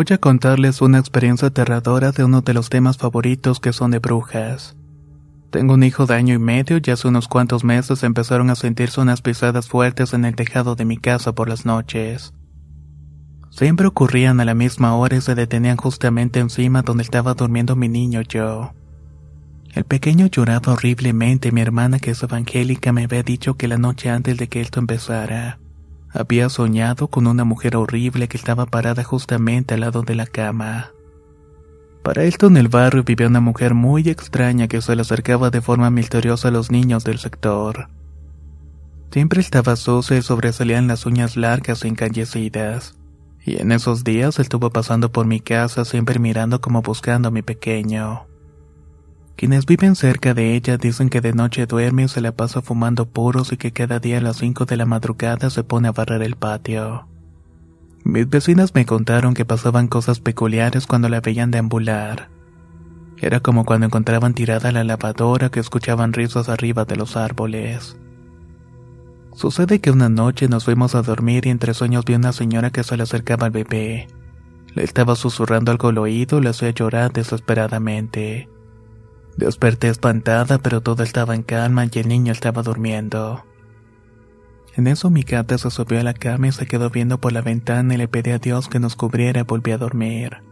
Voy 0.00 0.06
a 0.14 0.16
contarles 0.16 0.80
una 0.80 0.98
experiencia 0.98 1.48
aterradora 1.48 2.10
de 2.10 2.24
uno 2.24 2.40
de 2.40 2.54
los 2.54 2.70
temas 2.70 2.96
favoritos 2.96 3.60
que 3.60 3.74
son 3.74 3.90
de 3.90 3.98
brujas. 3.98 4.74
Tengo 5.50 5.74
un 5.74 5.82
hijo 5.82 6.06
de 6.06 6.14
año 6.14 6.32
y 6.32 6.38
medio 6.38 6.80
y 6.82 6.90
hace 6.90 7.06
unos 7.06 7.28
cuantos 7.28 7.64
meses 7.64 8.02
empezaron 8.02 8.48
a 8.48 8.54
sentirse 8.54 9.02
unas 9.02 9.20
pisadas 9.20 9.68
fuertes 9.68 10.14
en 10.14 10.24
el 10.24 10.36
tejado 10.36 10.74
de 10.74 10.86
mi 10.86 10.96
casa 10.96 11.34
por 11.34 11.50
las 11.50 11.66
noches. 11.66 12.32
Siempre 13.50 13.88
ocurrían 13.88 14.40
a 14.40 14.46
la 14.46 14.54
misma 14.54 14.96
hora 14.96 15.18
y 15.18 15.20
se 15.20 15.34
detenían 15.34 15.76
justamente 15.76 16.40
encima 16.40 16.80
donde 16.80 17.02
estaba 17.02 17.34
durmiendo 17.34 17.76
mi 17.76 17.90
niño 17.90 18.22
yo. 18.22 18.72
El 19.74 19.84
pequeño 19.84 20.28
lloraba 20.28 20.72
horriblemente 20.72 21.48
y 21.48 21.52
mi 21.52 21.60
hermana 21.60 21.98
que 21.98 22.12
es 22.12 22.22
evangélica 22.22 22.90
me 22.92 23.04
había 23.04 23.22
dicho 23.22 23.58
que 23.58 23.68
la 23.68 23.76
noche 23.76 24.08
antes 24.08 24.38
de 24.38 24.48
que 24.48 24.62
esto 24.62 24.80
empezara, 24.80 25.58
había 26.12 26.48
soñado 26.48 27.08
con 27.08 27.26
una 27.26 27.44
mujer 27.44 27.76
horrible 27.76 28.28
que 28.28 28.36
estaba 28.36 28.66
parada 28.66 29.04
justamente 29.04 29.74
al 29.74 29.80
lado 29.80 30.02
de 30.02 30.14
la 30.14 30.26
cama. 30.26 30.92
Para 32.02 32.24
esto 32.24 32.46
en 32.46 32.56
el 32.56 32.68
barrio 32.68 33.04
vivía 33.04 33.26
una 33.26 33.40
mujer 33.40 33.74
muy 33.74 34.08
extraña 34.08 34.68
que 34.68 34.80
se 34.80 34.96
le 34.96 35.02
acercaba 35.02 35.50
de 35.50 35.60
forma 35.60 35.90
misteriosa 35.90 36.48
a 36.48 36.50
los 36.50 36.70
niños 36.70 37.04
del 37.04 37.18
sector. 37.18 37.88
Siempre 39.10 39.40
estaba 39.40 39.76
sucia 39.76 40.16
y 40.16 40.22
sobresalían 40.22 40.86
las 40.86 41.04
uñas 41.04 41.36
largas 41.36 41.84
e 41.84 41.88
encallecidas. 41.88 42.96
Y 43.44 43.60
en 43.60 43.72
esos 43.72 44.04
días 44.04 44.38
estuvo 44.38 44.70
pasando 44.70 45.10
por 45.12 45.26
mi 45.26 45.40
casa 45.40 45.84
siempre 45.84 46.18
mirando 46.18 46.60
como 46.60 46.80
buscando 46.82 47.28
a 47.28 47.32
mi 47.32 47.42
pequeño. 47.42 48.29
Quienes 49.40 49.64
viven 49.64 49.96
cerca 49.96 50.34
de 50.34 50.54
ella 50.54 50.76
dicen 50.76 51.08
que 51.08 51.22
de 51.22 51.32
noche 51.32 51.64
duerme 51.64 52.02
y 52.02 52.08
se 52.08 52.20
la 52.20 52.32
pasa 52.32 52.60
fumando 52.60 53.08
puros 53.08 53.52
y 53.52 53.56
que 53.56 53.72
cada 53.72 53.98
día 53.98 54.18
a 54.18 54.20
las 54.20 54.36
5 54.36 54.66
de 54.66 54.76
la 54.76 54.84
madrugada 54.84 55.48
se 55.48 55.64
pone 55.64 55.88
a 55.88 55.92
barrer 55.92 56.20
el 56.20 56.36
patio. 56.36 57.08
Mis 58.04 58.28
vecinas 58.28 58.74
me 58.74 58.84
contaron 58.84 59.32
que 59.32 59.46
pasaban 59.46 59.88
cosas 59.88 60.20
peculiares 60.20 60.86
cuando 60.86 61.08
la 61.08 61.22
veían 61.22 61.50
deambular. 61.50 62.28
Era 63.16 63.40
como 63.40 63.64
cuando 63.64 63.86
encontraban 63.86 64.34
tirada 64.34 64.72
la 64.72 64.84
lavadora 64.84 65.48
que 65.48 65.60
escuchaban 65.60 66.12
risas 66.12 66.50
arriba 66.50 66.84
de 66.84 66.96
los 66.96 67.16
árboles. 67.16 67.96
Sucede 69.34 69.80
que 69.80 69.90
una 69.90 70.10
noche 70.10 70.48
nos 70.48 70.66
fuimos 70.66 70.94
a 70.94 71.00
dormir 71.00 71.46
y 71.46 71.48
entre 71.48 71.72
sueños 71.72 72.04
vi 72.04 72.12
una 72.12 72.34
señora 72.34 72.68
que 72.72 72.84
se 72.84 72.94
le 72.98 73.04
acercaba 73.04 73.46
al 73.46 73.52
bebé. 73.52 74.06
Le 74.74 74.84
estaba 74.84 75.16
susurrando 75.16 75.72
algo 75.72 75.88
al 75.88 75.96
oído 75.96 76.40
y 76.40 76.42
le 76.42 76.50
hacía 76.50 76.68
llorar 76.72 77.14
desesperadamente. 77.14 78.50
Desperté 79.40 79.88
espantada, 79.88 80.58
pero 80.58 80.82
todo 80.82 81.02
estaba 81.02 81.34
en 81.34 81.42
calma 81.42 81.86
y 81.86 81.98
el 81.98 82.08
niño 82.08 82.30
estaba 82.30 82.62
durmiendo. 82.62 83.42
En 84.76 84.86
eso 84.86 85.08
mi 85.08 85.22
gata 85.22 85.56
se 85.56 85.70
subió 85.70 85.98
a 85.98 86.02
la 86.02 86.12
cama 86.12 86.48
y 86.48 86.52
se 86.52 86.66
quedó 86.66 86.90
viendo 86.90 87.22
por 87.22 87.32
la 87.32 87.40
ventana 87.40 87.94
y 87.94 87.96
le 87.96 88.06
pedí 88.06 88.32
a 88.32 88.38
Dios 88.38 88.68
que 88.68 88.80
nos 88.80 88.96
cubriera 88.96 89.40
y 89.40 89.44
volví 89.44 89.72
a 89.72 89.78
dormir. 89.78 90.42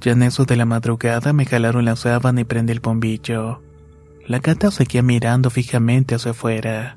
Ya 0.00 0.12
en 0.12 0.22
eso 0.22 0.46
de 0.46 0.56
la 0.56 0.64
madrugada 0.64 1.34
me 1.34 1.44
jalaron 1.44 1.84
la 1.84 1.96
sábana 1.96 2.40
y 2.40 2.44
prendí 2.44 2.72
el 2.72 2.80
bombillo. 2.80 3.60
La 4.26 4.38
gata 4.38 4.70
seguía 4.70 5.02
mirando 5.02 5.50
fijamente 5.50 6.14
hacia 6.14 6.30
afuera. 6.30 6.96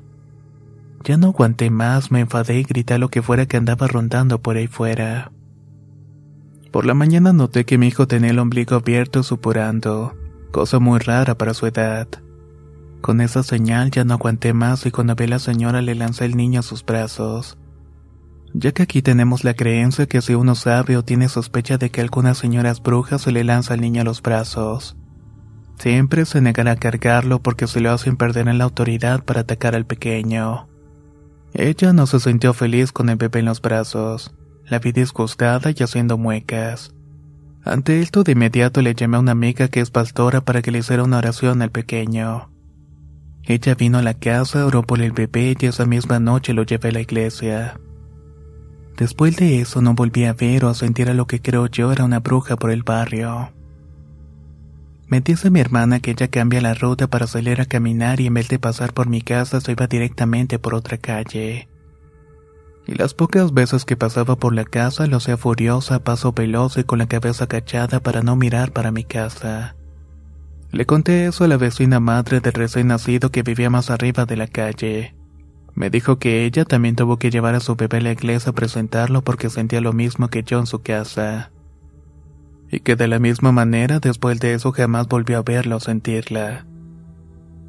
Ya 1.04 1.18
no 1.18 1.26
aguanté 1.26 1.68
más, 1.68 2.10
me 2.10 2.20
enfadé 2.20 2.60
y 2.60 2.62
grité 2.62 2.96
lo 2.96 3.10
que 3.10 3.20
fuera 3.20 3.44
que 3.44 3.58
andaba 3.58 3.86
rondando 3.86 4.40
por 4.40 4.56
ahí 4.56 4.66
fuera. 4.66 5.30
Por 6.70 6.86
la 6.86 6.94
mañana 6.94 7.34
noté 7.34 7.66
que 7.66 7.76
mi 7.76 7.88
hijo 7.88 8.08
tenía 8.08 8.30
el 8.30 8.38
ombligo 8.38 8.76
abierto 8.76 9.22
supurando 9.22 10.14
cosa 10.54 10.78
muy 10.78 11.00
rara 11.00 11.36
para 11.36 11.52
su 11.52 11.66
edad. 11.66 12.06
Con 13.00 13.20
esa 13.20 13.42
señal 13.42 13.90
ya 13.90 14.04
no 14.04 14.14
aguanté 14.14 14.52
más 14.52 14.86
y 14.86 14.92
cuando 14.92 15.16
vi 15.16 15.24
a 15.24 15.26
la 15.26 15.38
señora 15.40 15.82
le 15.82 15.96
lancé 15.96 16.26
el 16.26 16.36
niño 16.36 16.60
a 16.60 16.62
sus 16.62 16.84
brazos. 16.84 17.58
Ya 18.52 18.70
que 18.70 18.84
aquí 18.84 19.02
tenemos 19.02 19.42
la 19.42 19.54
creencia 19.54 20.06
que 20.06 20.22
si 20.22 20.36
uno 20.36 20.54
sabe 20.54 20.96
o 20.96 21.02
tiene 21.02 21.28
sospecha 21.28 21.76
de 21.76 21.90
que 21.90 22.02
alguna 22.02 22.34
señora 22.34 22.70
es 22.70 22.80
bruja 22.80 23.18
se 23.18 23.32
le 23.32 23.42
lanza 23.42 23.74
al 23.74 23.80
niño 23.80 24.02
a 24.02 24.04
los 24.04 24.22
brazos. 24.22 24.96
Siempre 25.76 26.24
se 26.24 26.40
negará 26.40 26.70
a 26.70 26.76
cargarlo 26.76 27.42
porque 27.42 27.66
se 27.66 27.80
lo 27.80 27.90
hacen 27.90 28.16
perder 28.16 28.46
en 28.46 28.58
la 28.58 28.64
autoridad 28.64 29.24
para 29.24 29.40
atacar 29.40 29.74
al 29.74 29.86
pequeño. 29.86 30.68
Ella 31.52 31.92
no 31.92 32.06
se 32.06 32.20
sintió 32.20 32.54
feliz 32.54 32.92
con 32.92 33.08
el 33.08 33.16
bebé 33.16 33.40
en 33.40 33.46
los 33.46 33.60
brazos. 33.60 34.32
La 34.66 34.78
vi 34.78 34.92
disgustada 34.92 35.72
y 35.76 35.82
haciendo 35.82 36.16
muecas. 36.16 36.93
Ante 37.64 38.00
esto 38.00 38.24
de 38.24 38.32
inmediato 38.32 38.82
le 38.82 38.94
llamé 38.94 39.16
a 39.16 39.20
una 39.20 39.32
amiga 39.32 39.68
que 39.68 39.80
es 39.80 39.90
pastora 39.90 40.42
para 40.42 40.60
que 40.60 40.70
le 40.70 40.80
hiciera 40.80 41.02
una 41.02 41.16
oración 41.16 41.62
al 41.62 41.70
pequeño. 41.70 42.50
Ella 43.42 43.74
vino 43.74 43.96
a 43.98 44.02
la 44.02 44.12
casa, 44.12 44.66
oró 44.66 44.82
por 44.82 45.00
el 45.00 45.12
bebé 45.12 45.56
y 45.58 45.66
esa 45.66 45.86
misma 45.86 46.20
noche 46.20 46.52
lo 46.52 46.64
llevé 46.64 46.90
a 46.90 46.92
la 46.92 47.00
iglesia. 47.00 47.80
Después 48.98 49.36
de 49.36 49.60
eso 49.60 49.80
no 49.80 49.94
volví 49.94 50.24
a 50.24 50.34
ver 50.34 50.66
o 50.66 50.68
a 50.68 50.74
sentir 50.74 51.08
a 51.08 51.14
lo 51.14 51.26
que 51.26 51.40
creo 51.40 51.66
yo 51.66 51.90
era 51.90 52.04
una 52.04 52.20
bruja 52.20 52.56
por 52.56 52.70
el 52.70 52.82
barrio. 52.82 53.50
Me 55.06 55.20
dice 55.20 55.50
mi 55.50 55.60
hermana 55.60 56.00
que 56.00 56.10
ella 56.10 56.28
cambia 56.28 56.60
la 56.60 56.74
ruta 56.74 57.06
para 57.06 57.26
salir 57.26 57.62
a 57.62 57.66
caminar 57.66 58.20
y 58.20 58.26
en 58.26 58.34
vez 58.34 58.48
de 58.48 58.58
pasar 58.58 58.92
por 58.92 59.08
mi 59.08 59.22
casa 59.22 59.60
se 59.62 59.72
iba 59.72 59.86
directamente 59.86 60.58
por 60.58 60.74
otra 60.74 60.98
calle 60.98 61.68
y 62.86 62.94
las 62.94 63.14
pocas 63.14 63.54
veces 63.54 63.84
que 63.84 63.96
pasaba 63.96 64.36
por 64.36 64.54
la 64.54 64.64
casa 64.64 65.06
lo 65.06 65.16
hacía 65.16 65.36
furiosa, 65.36 66.04
paso 66.04 66.32
veloz 66.32 66.76
y 66.76 66.84
con 66.84 66.98
la 66.98 67.06
cabeza 67.06 67.44
agachada 67.44 68.00
para 68.00 68.22
no 68.22 68.36
mirar 68.36 68.72
para 68.72 68.92
mi 68.92 69.04
casa. 69.04 69.74
Le 70.70 70.86
conté 70.86 71.26
eso 71.26 71.44
a 71.44 71.48
la 71.48 71.56
vecina 71.56 72.00
madre 72.00 72.40
del 72.40 72.52
recién 72.52 72.88
nacido 72.88 73.30
que 73.30 73.42
vivía 73.42 73.70
más 73.70 73.90
arriba 73.90 74.26
de 74.26 74.36
la 74.36 74.48
calle. 74.48 75.14
Me 75.74 75.88
dijo 75.88 76.18
que 76.18 76.44
ella 76.44 76.64
también 76.64 76.94
tuvo 76.94 77.18
que 77.18 77.30
llevar 77.30 77.54
a 77.54 77.60
su 77.60 77.74
bebé 77.74 77.98
a 77.98 78.00
la 78.02 78.12
iglesia 78.12 78.50
a 78.50 78.54
presentarlo 78.54 79.22
porque 79.22 79.50
sentía 79.50 79.80
lo 79.80 79.92
mismo 79.92 80.28
que 80.28 80.42
yo 80.42 80.58
en 80.58 80.66
su 80.66 80.82
casa. 80.82 81.52
Y 82.70 82.80
que 82.80 82.96
de 82.96 83.08
la 83.08 83.18
misma 83.18 83.52
manera 83.52 83.98
después 83.98 84.40
de 84.40 84.54
eso 84.54 84.72
jamás 84.72 85.08
volvió 85.08 85.38
a 85.38 85.42
verla 85.42 85.76
o 85.76 85.80
sentirla. 85.80 86.66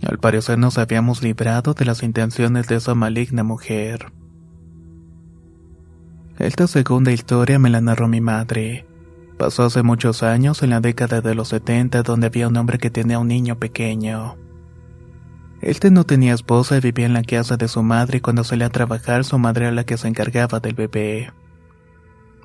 Al 0.05 0.19
parecer 0.19 0.57
nos 0.57 0.77
habíamos 0.77 1.23
librado 1.23 1.73
de 1.73 1.85
las 1.85 2.03
intenciones 2.03 2.67
de 2.67 2.75
esa 2.75 2.95
maligna 2.95 3.43
mujer. 3.43 4.11
Esta 6.37 6.67
segunda 6.67 7.13
historia 7.13 7.59
me 7.59 7.69
la 7.69 7.79
narró 7.79 8.09
mi 8.09 8.19
madre. 8.19 8.85
Pasó 9.37 9.63
hace 9.63 9.83
muchos 9.83 10.21
años, 10.21 10.63
en 10.63 10.71
la 10.71 10.81
década 10.81 11.21
de 11.21 11.33
los 11.33 11.47
70, 11.47 12.03
donde 12.03 12.27
había 12.27 12.49
un 12.49 12.57
hombre 12.57 12.77
que 12.77 12.89
tenía 12.89 13.19
un 13.19 13.29
niño 13.29 13.57
pequeño. 13.57 14.35
Este 15.61 15.91
no 15.91 16.03
tenía 16.03 16.33
esposa 16.33 16.77
y 16.77 16.81
vivía 16.81 17.05
en 17.05 17.13
la 17.13 17.23
casa 17.23 17.55
de 17.55 17.69
su 17.69 17.83
madre 17.83 18.17
y 18.17 18.21
cuando 18.21 18.43
salía 18.43 18.67
a 18.67 18.69
trabajar 18.69 19.23
su 19.23 19.39
madre 19.39 19.65
era 19.65 19.73
la 19.73 19.85
que 19.85 19.97
se 19.97 20.09
encargaba 20.09 20.59
del 20.59 20.75
bebé. 20.75 21.31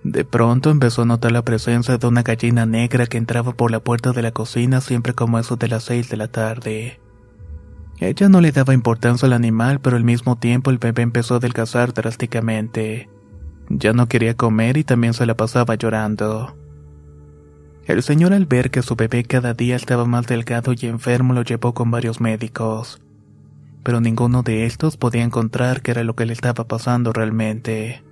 De 0.05 0.25
pronto 0.25 0.71
empezó 0.71 1.03
a 1.03 1.07
notar 1.07 1.33
la 1.33 1.45
presencia 1.45 1.99
de 1.99 2.07
una 2.07 2.23
gallina 2.23 2.67
negra 2.67 3.07
que 3.07 3.19
entraba 3.19 3.53
por 3.53 3.73
la 3.73 3.81
puerta 3.81 4.13
de 4.13 4.23
la 4.23 4.31
cocina 4.31 4.81
siempre 4.81 5.15
como 5.15 5.39
eso 5.39 5.57
de 5.57 5.67
las 5.67 5.83
seis 5.83 6.09
de 6.09 6.17
la 6.17 6.29
tarde. 6.29 7.01
Ella 7.99 8.29
no 8.29 8.41
le 8.41 8.53
daba 8.53 8.73
importancia 8.73 9.27
al 9.27 9.33
animal, 9.33 9.81
pero 9.81 9.97
al 9.97 10.05
mismo 10.05 10.39
tiempo 10.39 10.71
el 10.71 10.79
bebé 10.79 11.03
empezó 11.03 11.35
a 11.35 11.37
adelgazar 11.39 11.93
drásticamente. 11.93 13.11
Ya 13.70 13.93
no 13.93 14.08
quería 14.08 14.37
comer 14.37 14.76
y 14.76 14.84
también 14.84 15.14
se 15.14 15.26
la 15.26 15.37
pasaba 15.37 15.76
llorando. 15.76 16.56
El 17.87 18.02
señor 18.02 18.32
al 18.32 18.46
ver 18.46 18.70
que 18.70 18.82
su 18.82 18.96
bebé 18.96 19.22
cada 19.25 19.55
día 19.55 19.76
estaba 19.76 20.05
más 20.05 20.26
delgado 20.26 20.75
y 20.78 20.87
enfermo 20.87 21.34
lo 21.34 21.43
llevó 21.43 21.72
con 21.72 21.90
varios 21.90 22.20
médicos, 22.20 23.00
pero 23.84 24.00
ninguno 24.00 24.43
de 24.43 24.67
estos 24.67 24.96
podía 24.96 25.22
encontrar 25.22 25.82
qué 25.82 25.93
era 25.93 26.05
lo 26.05 26.17
que 26.17 26.26
le 26.26 26.32
estaba 26.32 26.67
pasando 26.67 27.12
realmente. 27.12 28.02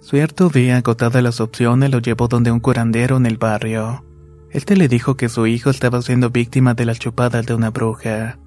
Cierto 0.00 0.48
día, 0.48 0.78
agotada 0.78 1.22
las 1.22 1.40
opciones, 1.40 1.90
lo 1.90 2.00
llevó 2.00 2.26
donde 2.26 2.50
un 2.50 2.60
curandero 2.60 3.18
en 3.18 3.26
el 3.26 3.36
barrio. 3.36 4.04
Este 4.50 4.76
le 4.76 4.88
dijo 4.88 5.16
que 5.16 5.28
su 5.28 5.46
hijo 5.46 5.70
estaba 5.70 6.02
siendo 6.02 6.30
víctima 6.30 6.74
de 6.74 6.86
las 6.86 6.98
chupadas 6.98 7.46
de 7.46 7.54
una 7.54 7.70
bruja, 7.70 8.38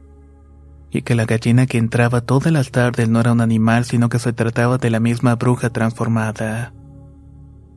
y 0.95 1.01
que 1.01 1.15
la 1.15 1.25
gallina 1.25 1.65
que 1.65 1.77
entraba 1.77 2.21
todas 2.21 2.53
las 2.53 2.71
tardes 2.71 3.09
no 3.09 3.19
era 3.19 3.33
un 3.33 3.41
animal, 3.41 3.83
sino 3.83 4.07
que 4.07 4.17
se 4.17 4.31
trataba 4.31 4.77
de 4.77 4.89
la 4.89 5.01
misma 5.01 5.35
bruja 5.35 5.69
transformada. 5.69 6.73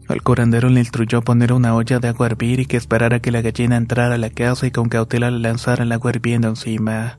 Al 0.06 0.23
curandero 0.23 0.69
le 0.69 0.79
instruyó 0.79 1.23
poner 1.23 1.53
una 1.53 1.75
olla 1.75 1.99
de 1.99 2.09
agua 2.09 2.26
a 2.26 2.31
hervir 2.31 2.61
y 2.61 2.67
que 2.67 2.76
esperara 2.76 3.20
que 3.20 3.32
la 3.32 3.43
gallina 3.43 3.76
entrara 3.76 4.15
a 4.15 4.19
la 4.19 4.31
casa 4.31 4.69
y 4.69 4.70
con 4.70 4.88
cautela 4.88 5.32
le 5.32 5.41
lanzara 5.41 5.82
el 5.82 5.91
agua 5.91 6.12
hirviendo 6.12 6.49
encima. 6.49 7.19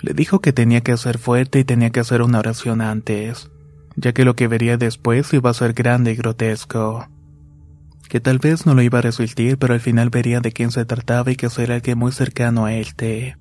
Le 0.00 0.14
dijo 0.14 0.40
que 0.40 0.54
tenía 0.54 0.80
que 0.80 0.96
ser 0.96 1.18
fuerte 1.18 1.58
y 1.58 1.64
tenía 1.64 1.90
que 1.90 2.00
hacer 2.00 2.22
una 2.22 2.38
oración 2.38 2.80
antes, 2.80 3.50
ya 3.94 4.12
que 4.14 4.24
lo 4.24 4.36
que 4.36 4.48
vería 4.48 4.78
después 4.78 5.32
iba 5.34 5.50
a 5.50 5.54
ser 5.54 5.74
grande 5.74 6.12
y 6.12 6.16
grotesco. 6.16 7.06
Que 8.08 8.20
tal 8.20 8.38
vez 8.38 8.64
no 8.64 8.74
lo 8.74 8.80
iba 8.80 9.00
a 9.00 9.02
resistir, 9.02 9.58
pero 9.58 9.74
al 9.74 9.80
final 9.80 10.08
vería 10.08 10.40
de 10.40 10.50
quién 10.50 10.70
se 10.70 10.86
trataba 10.86 11.30
y 11.30 11.36
que 11.36 11.50
sería 11.50 11.74
alguien 11.74 11.98
muy 11.98 12.10
cercano 12.10 12.64
a 12.64 12.72
él. 12.72 13.36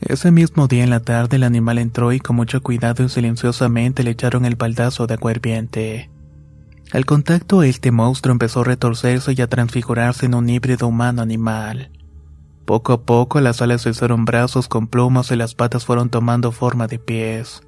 Ese 0.00 0.30
mismo 0.30 0.66
día 0.66 0.82
en 0.82 0.90
la 0.90 1.00
tarde 1.00 1.36
el 1.36 1.42
animal 1.42 1.78
entró 1.78 2.12
y 2.12 2.20
con 2.20 2.36
mucho 2.36 2.62
cuidado 2.62 3.04
y 3.04 3.08
silenciosamente 3.10 4.02
le 4.02 4.12
echaron 4.12 4.46
el 4.46 4.56
baldazo 4.56 5.06
de 5.06 5.14
agua 5.14 5.32
hirviente. 5.32 6.10
Al 6.92 7.04
contacto, 7.04 7.62
este 7.62 7.92
monstruo 7.92 8.32
empezó 8.32 8.60
a 8.60 8.64
retorcerse 8.64 9.34
y 9.36 9.42
a 9.42 9.46
transfigurarse 9.46 10.26
en 10.26 10.34
un 10.34 10.48
híbrido 10.48 10.88
humano-animal. 10.88 11.90
Poco 12.64 12.94
a 12.94 13.02
poco 13.02 13.40
las 13.40 13.60
alas 13.62 13.82
se 13.82 13.90
hicieron 13.90 14.24
brazos 14.24 14.68
con 14.68 14.86
plumas 14.86 15.30
y 15.30 15.36
las 15.36 15.54
patas 15.54 15.84
fueron 15.84 16.08
tomando 16.08 16.50
forma 16.50 16.86
de 16.86 16.98
pies. 16.98 17.62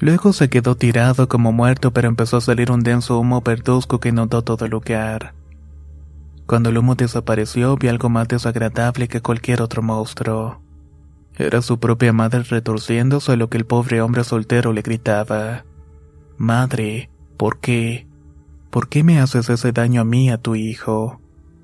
Luego 0.00 0.32
se 0.32 0.48
quedó 0.48 0.76
tirado 0.76 1.28
como 1.28 1.50
muerto, 1.50 1.92
pero 1.92 2.08
empezó 2.08 2.36
a 2.36 2.40
salir 2.40 2.70
un 2.70 2.82
denso 2.82 3.18
humo 3.18 3.40
verduzco 3.40 3.98
que 3.98 4.10
inundó 4.10 4.42
todo 4.42 4.68
lugar. 4.68 5.34
Cuando 6.46 6.68
el 6.68 6.78
humo 6.78 6.94
desapareció, 6.94 7.76
vi 7.76 7.88
algo 7.88 8.08
más 8.08 8.28
desagradable 8.28 9.08
que 9.08 9.20
cualquier 9.20 9.62
otro 9.62 9.82
monstruo. 9.82 10.67
Era 11.38 11.62
su 11.62 11.78
propia 11.78 12.12
madre 12.12 12.42
retorciéndose 12.42 13.32
a 13.32 13.36
lo 13.36 13.48
que 13.48 13.58
el 13.58 13.64
pobre 13.64 14.02
hombre 14.02 14.24
soltero 14.24 14.72
le 14.72 14.82
gritaba. 14.82 15.64
Madre, 16.36 17.10
¿por 17.36 17.60
qué? 17.60 18.08
¿Por 18.70 18.88
qué 18.88 19.04
me 19.04 19.20
haces 19.20 19.48
ese 19.48 19.70
daño 19.70 20.00
a 20.00 20.04
mí, 20.04 20.30
a 20.30 20.38
tu 20.38 20.56
hijo? 20.56 21.20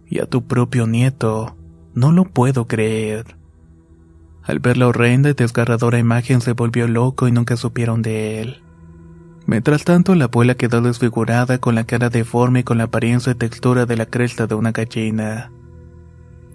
Y 0.09 0.21
a 0.21 0.26
tu 0.26 0.47
propio 0.47 0.87
nieto. 0.87 1.56
No 1.93 2.12
lo 2.12 2.25
puedo 2.25 2.69
creer. 2.69 3.37
Al 4.44 4.61
ver 4.61 4.76
la 4.76 4.87
horrenda 4.87 5.31
y 5.31 5.32
desgarradora 5.32 5.99
imagen 5.99 6.41
se 6.41 6.53
volvió 6.53 6.87
loco 6.87 7.27
y 7.27 7.32
nunca 7.32 7.56
supieron 7.56 8.00
de 8.03 8.41
él. 8.41 8.62
Mientras 9.47 9.85
tanto, 9.85 10.15
la 10.15 10.27
abuela 10.27 10.55
quedó 10.55 10.82
desfigurada 10.82 11.59
con 11.59 11.75
la 11.75 11.85
cara 11.85 12.11
deforme 12.11 12.61
y 12.61 12.62
con 12.62 12.79
la 12.79 12.85
apariencia 12.85 13.32
y 13.32 13.37
textura 13.37 13.87
de 13.87 13.97
la 13.97 14.06
cresta 14.06 14.47
de 14.47 14.55
una 14.55 14.70
gallina. 14.70 15.50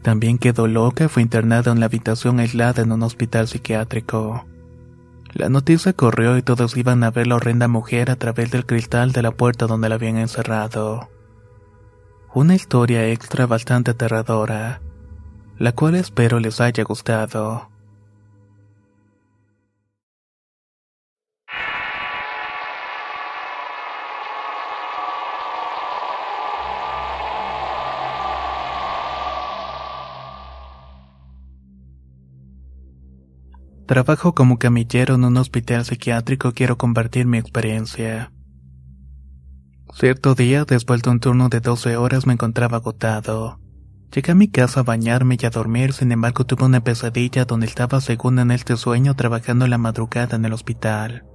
También 0.01 0.37
quedó 0.37 0.67
loca 0.67 1.05
y 1.05 1.07
fue 1.07 1.21
internada 1.21 1.71
en 1.71 1.79
la 1.79 1.87
habitación 1.87 2.39
aislada 2.39 2.81
en 2.81 2.91
un 2.91 3.03
hospital 3.03 3.47
psiquiátrico. 3.47 4.45
La 5.33 5.49
noticia 5.49 5.93
corrió 5.93 6.37
y 6.37 6.41
todos 6.41 6.75
iban 6.77 7.03
a 7.03 7.11
ver 7.11 7.27
la 7.27 7.35
horrenda 7.35 7.67
mujer 7.67 8.09
a 8.09 8.15
través 8.15 8.49
del 8.51 8.65
cristal 8.65 9.11
de 9.11 9.21
la 9.21 9.31
puerta 9.31 9.67
donde 9.67 9.89
la 9.89 9.95
habían 9.95 10.17
encerrado. 10.17 11.09
Una 12.33 12.55
historia 12.55 13.07
extra 13.09 13.45
bastante 13.45 13.91
aterradora, 13.91 14.81
la 15.57 15.73
cual 15.73 15.95
espero 15.95 16.39
les 16.39 16.61
haya 16.61 16.83
gustado. 16.83 17.69
Trabajo 33.89 34.35
como 34.35 34.59
camillero 34.59 35.15
en 35.15 35.23
un 35.23 35.35
hospital 35.37 35.83
psiquiátrico 35.83 36.51
quiero 36.51 36.77
compartir 36.77 37.25
mi 37.25 37.39
experiencia. 37.39 38.31
Cierto 39.95 40.35
día, 40.35 40.63
después 40.63 41.01
de 41.01 41.09
un 41.09 41.19
turno 41.19 41.49
de 41.49 41.59
12 41.59 41.97
horas, 41.97 42.27
me 42.27 42.33
encontraba 42.33 42.77
agotado. 42.77 43.59
Llegué 44.13 44.33
a 44.33 44.35
mi 44.35 44.47
casa 44.47 44.81
a 44.81 44.83
bañarme 44.83 45.39
y 45.41 45.45
a 45.47 45.49
dormir, 45.49 45.93
sin 45.93 46.11
embargo 46.11 46.45
tuve 46.45 46.65
una 46.65 46.83
pesadilla 46.83 47.45
donde 47.45 47.65
estaba 47.65 47.99
según 47.99 48.37
en 48.37 48.51
este 48.51 48.77
sueño 48.77 49.15
trabajando 49.15 49.65
la 49.65 49.79
madrugada 49.79 50.35
en 50.35 50.45
el 50.45 50.53
hospital. 50.53 51.25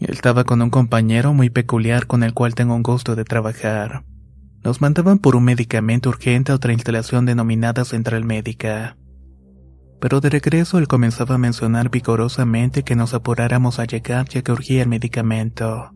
Estaba 0.00 0.42
con 0.42 0.62
un 0.62 0.70
compañero 0.70 1.32
muy 1.32 1.48
peculiar 1.48 2.08
con 2.08 2.24
el 2.24 2.34
cual 2.34 2.56
tengo 2.56 2.74
un 2.74 2.82
gusto 2.82 3.14
de 3.14 3.22
trabajar. 3.22 4.04
Nos 4.64 4.80
mandaban 4.80 5.20
por 5.20 5.36
un 5.36 5.44
medicamento 5.44 6.08
urgente 6.08 6.50
a 6.50 6.56
otra 6.56 6.72
instalación 6.72 7.24
denominada 7.24 7.84
Central 7.84 8.24
Médica 8.24 8.96
pero 10.02 10.20
de 10.20 10.30
regreso 10.30 10.78
él 10.78 10.88
comenzaba 10.88 11.36
a 11.36 11.38
mencionar 11.38 11.88
vigorosamente 11.88 12.82
que 12.82 12.96
nos 12.96 13.14
apuráramos 13.14 13.78
a 13.78 13.84
llegar 13.84 14.28
ya 14.28 14.42
que 14.42 14.50
urgía 14.50 14.82
el 14.82 14.88
medicamento. 14.88 15.92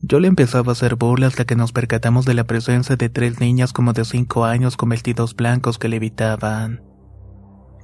Yo 0.00 0.20
le 0.20 0.28
empezaba 0.28 0.70
a 0.70 0.72
hacer 0.72 0.94
burla 0.94 1.26
hasta 1.26 1.44
que 1.44 1.54
nos 1.54 1.72
percatamos 1.72 2.24
de 2.24 2.32
la 2.32 2.44
presencia 2.44 2.96
de 2.96 3.10
tres 3.10 3.40
niñas 3.40 3.74
como 3.74 3.92
de 3.92 4.06
cinco 4.06 4.46
años 4.46 4.78
con 4.78 4.88
vestidos 4.88 5.36
blancos 5.36 5.76
que 5.78 5.90
le 5.90 5.96
evitaban. 5.96 6.82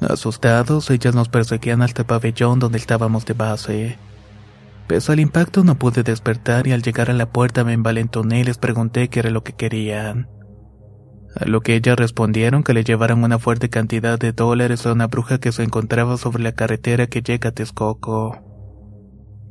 Asustados, 0.00 0.90
ellas 0.90 1.14
nos 1.14 1.28
perseguían 1.28 1.82
hasta 1.82 2.00
el 2.00 2.06
pabellón 2.06 2.58
donde 2.58 2.78
estábamos 2.78 3.26
de 3.26 3.34
base. 3.34 3.98
Pese 4.86 5.12
al 5.12 5.20
impacto 5.20 5.64
no 5.64 5.74
pude 5.74 6.02
despertar 6.02 6.66
y 6.66 6.72
al 6.72 6.80
llegar 6.80 7.10
a 7.10 7.14
la 7.14 7.30
puerta 7.30 7.62
me 7.62 7.74
envalentoné 7.74 8.40
y 8.40 8.44
les 8.44 8.56
pregunté 8.56 9.10
qué 9.10 9.20
era 9.20 9.28
lo 9.28 9.44
que 9.44 9.52
querían. 9.52 10.30
A 11.36 11.44
lo 11.46 11.60
que 11.60 11.76
ellas 11.76 11.96
respondieron 11.96 12.64
que 12.64 12.74
le 12.74 12.82
llevaran 12.82 13.22
una 13.22 13.38
fuerte 13.38 13.70
cantidad 13.70 14.18
de 14.18 14.32
dólares 14.32 14.84
a 14.86 14.92
una 14.92 15.06
bruja 15.06 15.38
que 15.38 15.52
se 15.52 15.62
encontraba 15.62 16.16
sobre 16.16 16.42
la 16.42 16.52
carretera 16.52 17.06
que 17.06 17.22
llega 17.22 17.50
a 17.50 17.52
Texcoco. 17.52 18.38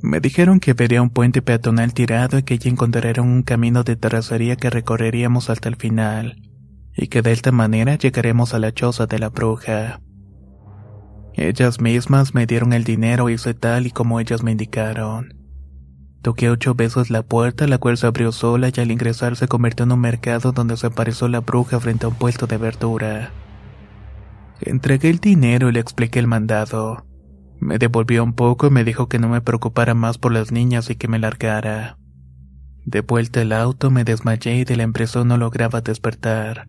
Me 0.01 0.19
dijeron 0.19 0.59
que 0.59 0.73
vería 0.73 1.01
un 1.01 1.09
puente 1.09 1.41
peatonal 1.41 1.93
tirado 1.93 2.37
y 2.37 2.43
que 2.43 2.55
allí 2.55 2.69
encontrarían 2.69 3.27
un 3.27 3.43
camino 3.43 3.83
de 3.83 3.95
terracería 3.95 4.55
que 4.55 4.69
recorreríamos 4.69 5.49
hasta 5.49 5.69
el 5.69 5.75
final, 5.75 6.41
y 6.95 7.07
que 7.07 7.21
de 7.21 7.31
esta 7.31 7.51
manera 7.51 7.95
llegaremos 7.95 8.53
a 8.53 8.59
la 8.59 8.73
choza 8.73 9.07
de 9.07 9.19
la 9.19 9.29
bruja. 9.29 10.01
Ellas 11.33 11.79
mismas 11.79 12.33
me 12.33 12.45
dieron 12.45 12.73
el 12.73 12.83
dinero 12.83 13.29
y 13.29 13.33
hice 13.33 13.53
tal 13.53 13.87
y 13.87 13.91
como 13.91 14.19
ellas 14.19 14.43
me 14.43 14.51
indicaron. 14.51 15.38
Toqué 16.21 16.49
ocho 16.49 16.75
veces 16.75 17.09
la 17.09 17.23
puerta, 17.23 17.65
la 17.67 17.77
cual 17.77 17.97
se 17.97 18.05
abrió 18.05 18.31
sola 18.31 18.69
y 18.75 18.79
al 18.81 18.91
ingresar 18.91 19.37
se 19.37 19.47
convirtió 19.47 19.85
en 19.85 19.93
un 19.93 20.01
mercado 20.01 20.51
donde 20.51 20.75
se 20.75 20.87
apareció 20.87 21.29
la 21.29 21.39
bruja 21.39 21.79
frente 21.79 22.05
a 22.05 22.09
un 22.09 22.15
puesto 22.15 22.45
de 22.45 22.57
verdura. 22.57 23.31
Entregué 24.59 25.09
el 25.09 25.19
dinero 25.19 25.69
y 25.69 25.71
le 25.71 25.79
expliqué 25.79 26.19
el 26.19 26.27
mandado. 26.27 27.05
Me 27.59 27.77
devolvió 27.77 28.23
un 28.23 28.33
poco 28.33 28.67
y 28.67 28.71
me 28.71 28.83
dijo 28.83 29.07
que 29.07 29.19
no 29.19 29.29
me 29.29 29.41
preocupara 29.41 29.93
más 29.93 30.17
por 30.17 30.33
las 30.33 30.51
niñas 30.51 30.89
y 30.89 30.95
que 30.95 31.07
me 31.07 31.19
largara. 31.19 31.97
De 32.85 33.01
vuelta 33.01 33.41
al 33.41 33.53
auto 33.53 33.89
me 33.89 34.03
desmayé 34.03 34.57
y 34.57 34.65
de 34.65 34.75
la 34.75 34.83
impresión 34.83 35.29
no 35.29 35.37
lograba 35.37 35.79
despertar. 35.81 36.67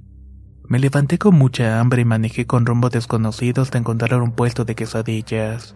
Me 0.69 0.79
levanté 0.79 1.19
con 1.19 1.35
mucha 1.35 1.81
hambre 1.81 2.03
y 2.03 2.05
manejé 2.05 2.47
con 2.47 2.67
rumbo 2.67 2.91
desconocido 2.91 3.63
hasta 3.63 3.79
encontrar 3.79 4.23
un 4.23 4.33
puesto 4.33 4.65
de 4.65 4.77
quesadillas. 4.77 5.75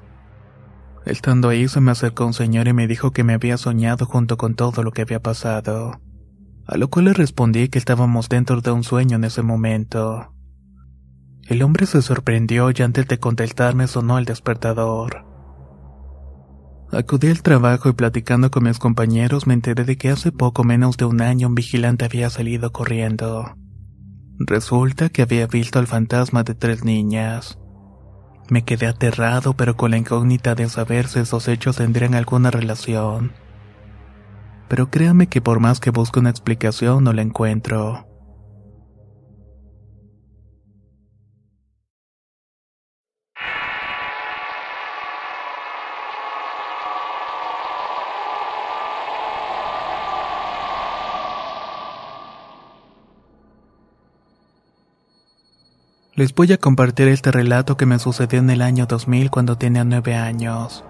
Estando 1.05 1.51
ahí 1.51 1.69
se 1.69 1.81
me 1.81 1.91
acercó 1.91 2.25
un 2.27 2.33
señor 2.33 2.67
y 2.67 2.73
me 2.73 2.87
dijo 2.87 3.11
que 3.11 3.25
me 3.25 3.35
había 3.35 3.59
soñado 3.59 4.07
junto 4.07 4.37
con 4.37 4.55
todo 4.55 4.83
lo 4.83 4.93
que 4.93 5.03
había 5.03 5.21
pasado. 5.21 6.01
A 6.67 6.77
lo 6.79 6.89
cual 6.89 7.07
le 7.07 7.13
respondí 7.13 7.69
que 7.69 7.79
estábamos 7.79 8.29
dentro 8.29 8.61
de 8.63 8.71
un 8.71 8.85
sueño 8.85 9.17
en 9.17 9.25
ese 9.25 9.43
momento. 9.43 10.33
El 11.47 11.63
hombre 11.63 11.85
se 11.85 12.01
sorprendió 12.01 12.71
y 12.71 12.83
antes 12.83 13.07
de 13.07 13.19
contestarme 13.19 13.87
sonó 13.87 14.17
el 14.17 14.25
despertador. 14.25 15.27
Acudí 16.91 17.29
al 17.29 17.43
trabajo 17.43 17.91
y 17.91 17.93
platicando 17.93 18.51
con 18.51 18.65
mis 18.65 18.79
compañeros 18.79 19.47
me 19.47 19.55
enteré 19.55 19.85
de 19.85 19.99
que 19.99 20.11
hace 20.11 20.33
poco 20.33 20.65
menos 20.65 20.97
de 20.97 21.05
un 21.05 21.21
año 21.21 21.49
un 21.49 21.55
vigilante 21.55 22.07
había 22.07 22.31
salido 22.31 22.73
corriendo. 22.73 23.57
Resulta 24.39 25.11
que 25.11 25.23
había 25.23 25.47
visto 25.47 25.79
al 25.79 25.87
fantasma 25.87 26.45
de 26.45 26.55
tres 26.55 26.85
niñas. 26.85 27.59
Me 28.49 28.63
quedé 28.63 28.87
aterrado 28.87 29.55
pero 29.55 29.77
con 29.77 29.91
la 29.91 29.97
incógnita 29.97 30.55
de 30.55 30.69
saber 30.69 31.09
si 31.09 31.21
esos 31.21 31.49
hechos 31.49 31.77
tendrían 31.77 32.15
alguna 32.15 32.51
relación. 32.51 33.33
Pero 34.69 34.91
créame 34.91 35.29
que 35.29 35.41
por 35.41 35.61
más 35.61 35.81
que 35.81 35.91
busque 35.91 36.21
una 36.21 36.31
explicación 36.31 37.05
no 37.05 37.13
la 37.13 37.23
encuentro. 37.23 38.07
Les 56.17 56.33
voy 56.33 56.53
a 56.53 56.59
compartir 56.59 57.09
este 57.09 57.33
relato 57.33 57.77
que 57.77 57.87
me 57.87 57.99
sucedió 57.99 58.39
en 58.39 58.49
el 58.49 58.63
año 58.63 58.87
2000 58.87 59.33
cuando 59.33 59.59
tenía 59.59 59.83
9 59.83 60.15
años. 60.15 60.85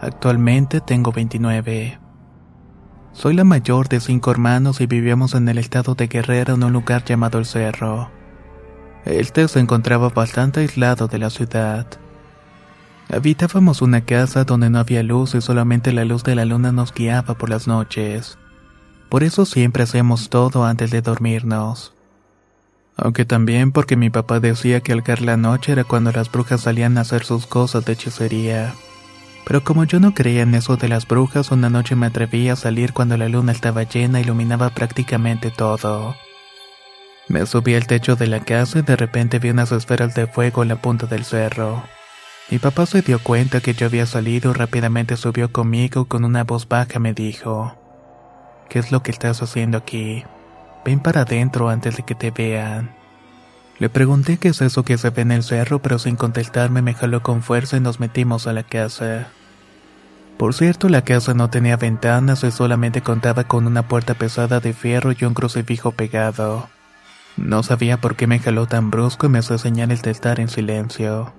Actualmente 0.00 0.80
tengo 0.80 1.12
29. 1.12 1.98
Soy 3.12 3.34
la 3.34 3.44
mayor 3.44 3.90
de 3.90 4.00
cinco 4.00 4.30
hermanos 4.30 4.80
y 4.80 4.86
vivíamos 4.86 5.34
en 5.34 5.46
el 5.50 5.58
estado 5.58 5.94
de 5.94 6.06
Guerrero 6.06 6.54
en 6.54 6.64
un 6.64 6.72
lugar 6.72 7.04
llamado 7.04 7.38
El 7.38 7.44
Cerro. 7.44 8.10
Este 9.04 9.46
se 9.46 9.60
encontraba 9.60 10.08
bastante 10.08 10.60
aislado 10.60 11.06
de 11.06 11.18
la 11.18 11.28
ciudad. 11.28 11.86
Habitábamos 13.10 13.82
una 13.82 14.00
casa 14.00 14.44
donde 14.44 14.70
no 14.70 14.78
había 14.78 15.02
luz 15.02 15.34
y 15.34 15.42
solamente 15.42 15.92
la 15.92 16.06
luz 16.06 16.24
de 16.24 16.34
la 16.34 16.46
luna 16.46 16.72
nos 16.72 16.94
guiaba 16.94 17.34
por 17.34 17.50
las 17.50 17.68
noches. 17.68 18.38
Por 19.10 19.22
eso 19.22 19.44
siempre 19.44 19.82
hacíamos 19.82 20.30
todo 20.30 20.64
antes 20.64 20.90
de 20.90 21.02
dormirnos 21.02 21.92
aunque 23.02 23.24
también 23.24 23.72
porque 23.72 23.96
mi 23.96 24.10
papá 24.10 24.38
decía 24.38 24.80
que 24.80 24.92
al 24.92 25.02
la 25.20 25.36
noche 25.36 25.72
era 25.72 25.82
cuando 25.82 26.12
las 26.12 26.30
brujas 26.30 26.60
salían 26.60 26.96
a 26.96 27.00
hacer 27.00 27.24
sus 27.24 27.46
cosas 27.46 27.84
de 27.84 27.94
hechicería. 27.94 28.74
Pero 29.44 29.64
como 29.64 29.82
yo 29.82 29.98
no 29.98 30.14
creía 30.14 30.42
en 30.42 30.54
eso 30.54 30.76
de 30.76 30.88
las 30.88 31.08
brujas, 31.08 31.50
una 31.50 31.68
noche 31.68 31.96
me 31.96 32.06
atreví 32.06 32.48
a 32.48 32.54
salir 32.54 32.92
cuando 32.92 33.16
la 33.16 33.28
luna 33.28 33.50
estaba 33.50 33.82
llena 33.82 34.20
y 34.20 34.22
iluminaba 34.22 34.70
prácticamente 34.70 35.50
todo. 35.50 36.14
Me 37.26 37.44
subí 37.44 37.74
al 37.74 37.88
techo 37.88 38.14
de 38.14 38.28
la 38.28 38.40
casa 38.40 38.78
y 38.78 38.82
de 38.82 38.94
repente 38.94 39.40
vi 39.40 39.50
unas 39.50 39.72
esferas 39.72 40.14
de 40.14 40.28
fuego 40.28 40.62
en 40.62 40.68
la 40.68 40.76
punta 40.76 41.06
del 41.06 41.24
cerro. 41.24 41.82
Mi 42.50 42.58
papá 42.58 42.86
se 42.86 43.02
dio 43.02 43.18
cuenta 43.18 43.60
que 43.60 43.74
yo 43.74 43.86
había 43.86 44.06
salido 44.06 44.52
y 44.52 44.54
rápidamente 44.54 45.16
subió 45.16 45.50
conmigo 45.50 46.04
con 46.04 46.24
una 46.24 46.44
voz 46.44 46.68
baja 46.68 47.00
me 47.00 47.14
dijo, 47.14 47.76
¿Qué 48.68 48.78
es 48.78 48.92
lo 48.92 49.02
que 49.02 49.10
estás 49.10 49.42
haciendo 49.42 49.78
aquí? 49.78 50.24
Ven 50.84 51.00
para 51.00 51.22
adentro 51.22 51.68
antes 51.68 51.96
de 51.96 52.02
que 52.02 52.14
te 52.14 52.30
vean. 52.30 52.94
Le 53.78 53.88
pregunté 53.88 54.38
qué 54.38 54.48
es 54.48 54.60
eso 54.60 54.84
que 54.84 54.98
se 54.98 55.10
ve 55.10 55.22
en 55.22 55.32
el 55.32 55.42
cerro, 55.42 55.80
pero 55.80 55.98
sin 55.98 56.16
contestarme 56.16 56.82
me 56.82 56.94
jaló 56.94 57.22
con 57.22 57.42
fuerza 57.42 57.76
y 57.76 57.80
nos 57.80 58.00
metimos 58.00 58.46
a 58.46 58.52
la 58.52 58.62
casa. 58.62 59.28
Por 60.38 60.54
cierto, 60.54 60.88
la 60.88 61.02
casa 61.02 61.34
no 61.34 61.50
tenía 61.50 61.76
ventanas 61.76 62.42
y 62.44 62.50
solamente 62.50 63.02
contaba 63.02 63.44
con 63.44 63.66
una 63.66 63.86
puerta 63.86 64.14
pesada 64.14 64.60
de 64.60 64.72
fierro 64.72 65.12
y 65.12 65.24
un 65.24 65.34
crucifijo 65.34 65.92
pegado. 65.92 66.68
No 67.36 67.62
sabía 67.62 68.00
por 68.00 68.16
qué 68.16 68.26
me 68.26 68.40
jaló 68.40 68.66
tan 68.66 68.90
brusco 68.90 69.26
y 69.26 69.30
me 69.30 69.38
hizo 69.38 69.56
señales 69.58 70.02
de 70.02 70.10
estar 70.10 70.40
en 70.40 70.48
silencio. 70.48 71.32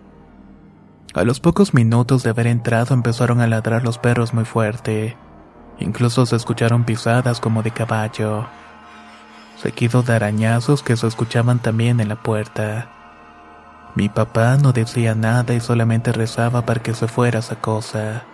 A 1.13 1.23
los 1.23 1.39
pocos 1.39 1.73
minutos 1.73 2.23
de 2.23 2.29
haber 2.29 2.47
entrado 2.47 2.93
empezaron 2.93 3.41
a 3.41 3.47
ladrar 3.47 3.83
los 3.83 3.99
perros 3.99 4.33
muy 4.33 4.45
fuerte. 4.45 5.15
Incluso 5.79 6.25
se 6.25 6.35
escucharon 6.35 6.85
pisadas 6.85 7.39
como 7.39 7.61
de 7.61 7.71
caballo 7.71 8.47
seguido 9.63 10.03
de 10.03 10.11
arañazos 10.11 10.83
que 10.83 10.97
se 10.97 11.07
escuchaban 11.07 11.59
también 11.59 12.01
en 12.01 12.09
la 12.09 12.21
puerta. 12.21 12.91
Mi 13.95 14.09
papá 14.09 14.57
no 14.57 14.73
decía 14.73 15.15
nada 15.15 15.53
y 15.53 15.61
solamente 15.61 16.11
rezaba 16.11 16.65
para 16.65 16.83
que 16.83 16.93
se 16.93 17.07
fuera 17.07 17.39
esa 17.39 17.55
cosa. 17.55 18.25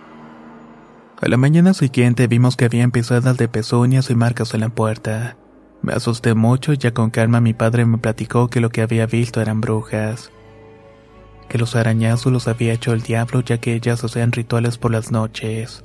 A 1.22 1.28
la 1.28 1.38
mañana 1.38 1.76
siguiente 1.76 2.26
vimos 2.26 2.56
que 2.56 2.66
había 2.66 2.88
pisadas 2.88 3.38
de 3.38 3.48
pezuñas 3.48 4.10
y 4.10 4.16
marcas 4.16 4.56
en 4.56 4.62
la 4.62 4.70
puerta. 4.70 5.38
Me 5.84 5.94
asusté 5.94 6.34
mucho 6.34 6.74
ya 6.74 6.96
con 6.96 7.12
calma 7.12 7.42
mi 7.42 7.54
padre 7.54 7.86
me 7.86 8.00
platicó 8.00 8.50
que 8.50 8.60
lo 8.60 8.72
que 8.72 8.82
había 8.82 9.06
visto 9.06 9.40
eran 9.40 9.62
brujas. 9.62 10.32
Que 11.48 11.60
los 11.60 11.76
arañazos 11.76 12.34
los 12.34 12.48
había 12.48 12.74
hecho 12.74 12.92
el 12.92 13.04
diablo 13.04 13.42
ya 13.42 13.60
que 13.60 13.76
ellas 13.76 14.04
hacían 14.04 14.32
rituales 14.32 14.80
por 14.80 14.92
las 14.92 15.12
noches. 15.12 15.84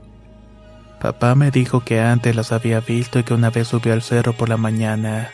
Papá 1.05 1.35
me 1.35 1.51
dijo 1.51 1.81
que 1.81 2.01
antes 2.01 2.35
las 2.35 2.51
había 2.51 2.81
visto 2.81 3.19
y 3.19 3.25
que 3.25 3.35
una 3.35 3.51
vez 3.51 3.69
subió 3.69 3.93
al 3.93 4.01
cerro 4.01 4.33
por 4.33 4.49
la 4.49 4.57
mañana. 4.57 5.29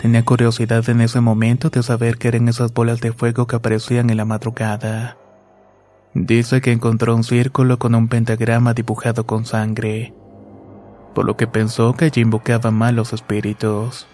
Tenía 0.00 0.24
curiosidad 0.24 0.88
en 0.88 1.00
ese 1.00 1.20
momento 1.20 1.70
de 1.70 1.82
saber 1.82 2.18
qué 2.18 2.28
eran 2.28 2.46
esas 2.46 2.72
bolas 2.72 3.00
de 3.00 3.12
fuego 3.12 3.48
que 3.48 3.56
aparecían 3.56 4.10
en 4.10 4.16
la 4.16 4.24
madrugada. 4.24 5.16
Dice 6.14 6.60
que 6.60 6.70
encontró 6.70 7.16
un 7.16 7.24
círculo 7.24 7.80
con 7.80 7.96
un 7.96 8.06
pentagrama 8.06 8.72
dibujado 8.72 9.26
con 9.26 9.44
sangre, 9.44 10.14
por 11.16 11.24
lo 11.24 11.36
que 11.36 11.48
pensó 11.48 11.94
que 11.94 12.04
allí 12.04 12.20
invocaban 12.20 12.74
malos 12.74 13.12
espíritus. 13.12 14.06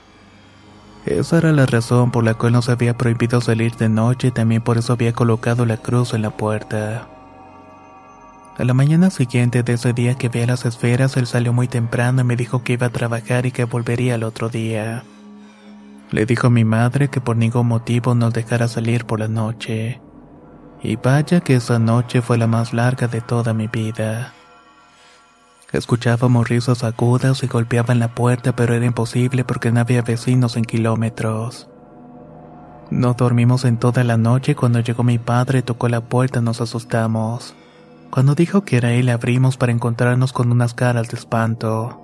Esa 1.04 1.36
era 1.36 1.52
la 1.52 1.66
razón 1.66 2.10
por 2.10 2.24
la 2.24 2.32
cual 2.32 2.54
nos 2.54 2.70
había 2.70 2.96
prohibido 2.96 3.42
salir 3.42 3.76
de 3.76 3.90
noche 3.90 4.28
y 4.28 4.30
también 4.30 4.62
por 4.62 4.78
eso 4.78 4.94
había 4.94 5.12
colocado 5.12 5.66
la 5.66 5.76
cruz 5.76 6.14
en 6.14 6.22
la 6.22 6.30
puerta. 6.30 7.10
A 8.58 8.64
la 8.64 8.72
mañana 8.72 9.10
siguiente 9.10 9.62
de 9.62 9.74
ese 9.74 9.92
día 9.92 10.14
que 10.14 10.30
vi 10.30 10.40
a 10.40 10.46
las 10.46 10.64
esferas, 10.64 11.18
él 11.18 11.26
salió 11.26 11.52
muy 11.52 11.68
temprano 11.68 12.22
y 12.22 12.24
me 12.24 12.36
dijo 12.36 12.64
que 12.64 12.72
iba 12.72 12.86
a 12.86 12.90
trabajar 12.90 13.44
y 13.44 13.52
que 13.52 13.64
volvería 13.64 14.14
al 14.14 14.22
otro 14.22 14.48
día. 14.48 15.04
Le 16.10 16.24
dijo 16.24 16.46
a 16.46 16.50
mi 16.50 16.64
madre 16.64 17.08
que 17.08 17.20
por 17.20 17.36
ningún 17.36 17.66
motivo 17.66 18.14
nos 18.14 18.32
dejara 18.32 18.66
salir 18.66 19.04
por 19.04 19.20
la 19.20 19.28
noche. 19.28 20.00
Y 20.82 20.96
vaya 20.96 21.40
que 21.40 21.56
esa 21.56 21.78
noche 21.78 22.22
fue 22.22 22.38
la 22.38 22.46
más 22.46 22.72
larga 22.72 23.08
de 23.08 23.20
toda 23.20 23.52
mi 23.52 23.66
vida. 23.66 24.32
Escuchábamos 25.72 26.48
risas 26.48 26.82
agudas 26.82 27.42
y 27.42 27.48
golpeaban 27.48 27.98
la 27.98 28.14
puerta, 28.14 28.56
pero 28.56 28.72
era 28.72 28.86
imposible 28.86 29.44
porque 29.44 29.70
no 29.70 29.80
había 29.80 30.00
vecinos 30.00 30.56
en 30.56 30.64
kilómetros. 30.64 31.68
No 32.88 33.12
dormimos 33.12 33.66
en 33.66 33.76
toda 33.76 34.02
la 34.02 34.16
noche 34.16 34.54
cuando 34.54 34.80
llegó 34.80 35.02
mi 35.02 35.18
padre 35.18 35.58
y 35.58 35.62
tocó 35.62 35.88
la 35.88 36.00
puerta 36.00 36.40
nos 36.40 36.62
asustamos. 36.62 37.54
Cuando 38.10 38.34
dijo 38.34 38.62
que 38.62 38.76
era 38.76 38.92
él 38.92 39.08
abrimos 39.08 39.56
para 39.56 39.72
encontrarnos 39.72 40.32
con 40.32 40.50
unas 40.50 40.74
caras 40.74 41.08
de 41.08 41.16
espanto. 41.16 42.00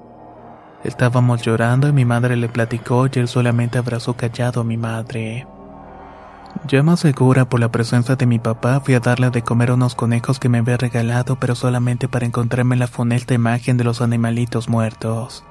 Estábamos 0.85 1.43
llorando 1.43 1.89
y 1.89 1.93
mi 1.93 2.05
madre 2.05 2.37
le 2.37 2.49
platicó 2.49 3.07
y 3.07 3.19
él 3.19 3.29
solamente 3.29 3.79
abrazó 3.79 4.15
callado 4.15 4.61
a 4.61 4.65
mi 4.65 4.77
madre. 4.77 5.47
Ya 6.67 6.83
más 6.83 7.01
segura 7.01 7.49
por 7.49 7.61
la 7.61 7.71
presencia 7.71 8.17
de 8.17 8.27
mi 8.27 8.39
papá, 8.39 8.81
fui 8.81 8.95
a 8.95 9.01
darle 9.01 9.31
de 9.31 9.43
comer 9.43 9.73
unos 9.73 9.95
conejos 9.95 10.39
que 10.39 10.49
me 10.49 10.59
había 10.59 10.77
regalado, 10.77 11.37
pero 11.37 11.55
solamente 11.55 12.09
para 12.09 12.27
encontrarme 12.27 12.77
la 12.77 12.89
funesta 12.89 13.35
imagen 13.35 13.77
de 13.77 13.85
los 13.85 14.01
animalitos 14.01 14.69
muertos. 14.69 15.45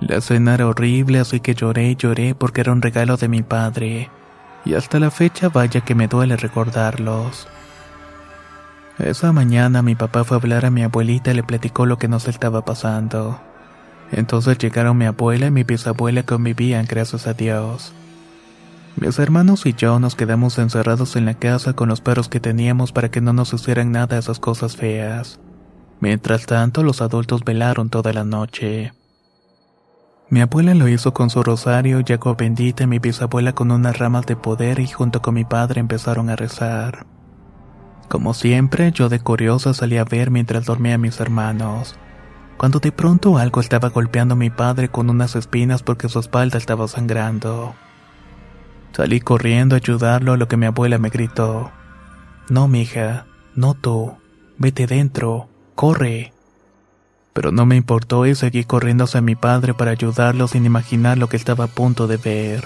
La 0.00 0.20
cena 0.20 0.54
era 0.54 0.66
horrible, 0.66 1.18
así 1.18 1.40
que 1.40 1.54
lloré 1.54 1.90
y 1.90 1.96
lloré 1.96 2.34
porque 2.34 2.62
era 2.62 2.72
un 2.72 2.82
regalo 2.82 3.16
de 3.16 3.28
mi 3.28 3.42
padre. 3.42 4.10
Y 4.64 4.74
hasta 4.74 4.98
la 4.98 5.10
fecha 5.10 5.48
vaya 5.48 5.80
que 5.82 5.94
me 5.94 6.08
duele 6.08 6.36
recordarlos. 6.36 7.48
Esa 9.04 9.32
mañana 9.32 9.80
mi 9.80 9.94
papá 9.94 10.24
fue 10.24 10.36
a 10.36 10.40
hablar 10.40 10.66
a 10.66 10.70
mi 10.70 10.82
abuelita 10.82 11.30
y 11.30 11.34
le 11.34 11.42
platicó 11.42 11.86
lo 11.86 11.96
que 11.96 12.08
nos 12.08 12.28
estaba 12.28 12.64
pasando. 12.64 13.40
Entonces 14.12 14.58
llegaron 14.58 14.98
mi 14.98 15.06
abuela 15.06 15.46
y 15.46 15.50
mi 15.50 15.62
bisabuela 15.62 16.24
convivían, 16.24 16.86
gracias 16.86 17.26
a 17.26 17.32
Dios. 17.32 17.94
Mis 18.96 19.18
hermanos 19.18 19.64
y 19.64 19.72
yo 19.72 19.98
nos 20.00 20.16
quedamos 20.16 20.58
encerrados 20.58 21.16
en 21.16 21.24
la 21.24 21.34
casa 21.34 21.72
con 21.72 21.88
los 21.88 22.02
perros 22.02 22.28
que 22.28 22.40
teníamos 22.40 22.92
para 22.92 23.10
que 23.10 23.22
no 23.22 23.32
nos 23.32 23.54
hicieran 23.54 23.92
nada 23.92 24.18
esas 24.18 24.38
cosas 24.38 24.76
feas. 24.76 25.40
Mientras 26.00 26.44
tanto, 26.44 26.82
los 26.82 27.00
adultos 27.00 27.42
velaron 27.44 27.88
toda 27.88 28.12
la 28.12 28.24
noche. 28.24 28.92
Mi 30.28 30.42
abuela 30.42 30.74
lo 30.74 30.88
hizo 30.88 31.14
con 31.14 31.30
su 31.30 31.42
rosario 31.42 32.02
y 32.06 32.12
agua 32.12 32.34
bendita 32.34 32.84
y 32.84 32.86
mi 32.86 32.98
bisabuela 32.98 33.54
con 33.54 33.70
unas 33.70 33.98
ramas 33.98 34.26
de 34.26 34.36
poder 34.36 34.78
y 34.78 34.86
junto 34.88 35.22
con 35.22 35.34
mi 35.34 35.44
padre 35.44 35.80
empezaron 35.80 36.28
a 36.28 36.36
rezar. 36.36 37.06
Como 38.10 38.34
siempre, 38.34 38.90
yo 38.90 39.08
de 39.08 39.20
curiosa 39.20 39.72
salí 39.72 39.96
a 39.96 40.02
ver 40.02 40.32
mientras 40.32 40.64
dormía 40.64 40.98
mis 40.98 41.20
hermanos. 41.20 41.94
Cuando 42.56 42.80
de 42.80 42.90
pronto 42.90 43.38
algo 43.38 43.60
estaba 43.60 43.90
golpeando 43.90 44.34
a 44.34 44.36
mi 44.36 44.50
padre 44.50 44.88
con 44.88 45.08
unas 45.10 45.36
espinas 45.36 45.84
porque 45.84 46.08
su 46.08 46.18
espalda 46.18 46.58
estaba 46.58 46.88
sangrando. 46.88 47.72
Salí 48.90 49.20
corriendo 49.20 49.76
a 49.76 49.78
ayudarlo 49.78 50.32
a 50.32 50.36
lo 50.36 50.48
que 50.48 50.56
mi 50.56 50.66
abuela 50.66 50.98
me 50.98 51.08
gritó. 51.08 51.70
No, 52.48 52.66
mija, 52.66 53.26
no 53.54 53.74
tú. 53.74 54.16
Vete 54.58 54.88
dentro, 54.88 55.48
corre. 55.76 56.32
Pero 57.32 57.52
no 57.52 57.64
me 57.64 57.76
importó 57.76 58.26
y 58.26 58.34
seguí 58.34 58.64
corriendo 58.64 59.04
hacia 59.04 59.20
mi 59.20 59.36
padre 59.36 59.72
para 59.72 59.92
ayudarlo 59.92 60.48
sin 60.48 60.66
imaginar 60.66 61.16
lo 61.16 61.28
que 61.28 61.36
estaba 61.36 61.66
a 61.66 61.68
punto 61.68 62.08
de 62.08 62.16
ver. 62.16 62.64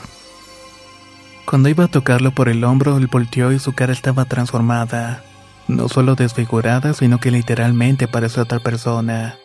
Cuando 1.45 1.69
iba 1.69 1.85
a 1.85 1.89
tocarlo 1.89 2.31
por 2.31 2.49
el 2.49 2.65
hombro, 2.65 2.97
él 2.97 3.09
volteó 3.09 3.53
y 3.53 3.59
su 3.59 3.75
cara 3.75 3.93
estaba 3.93 4.25
transformada. 4.25 5.23
No 5.67 5.89
solo 5.89 6.15
desfigurada, 6.15 6.93
sino 6.93 7.19
que 7.19 7.31
literalmente 7.31 8.07
parecía 8.07 8.43
otra 8.43 8.59
persona. 8.59 9.37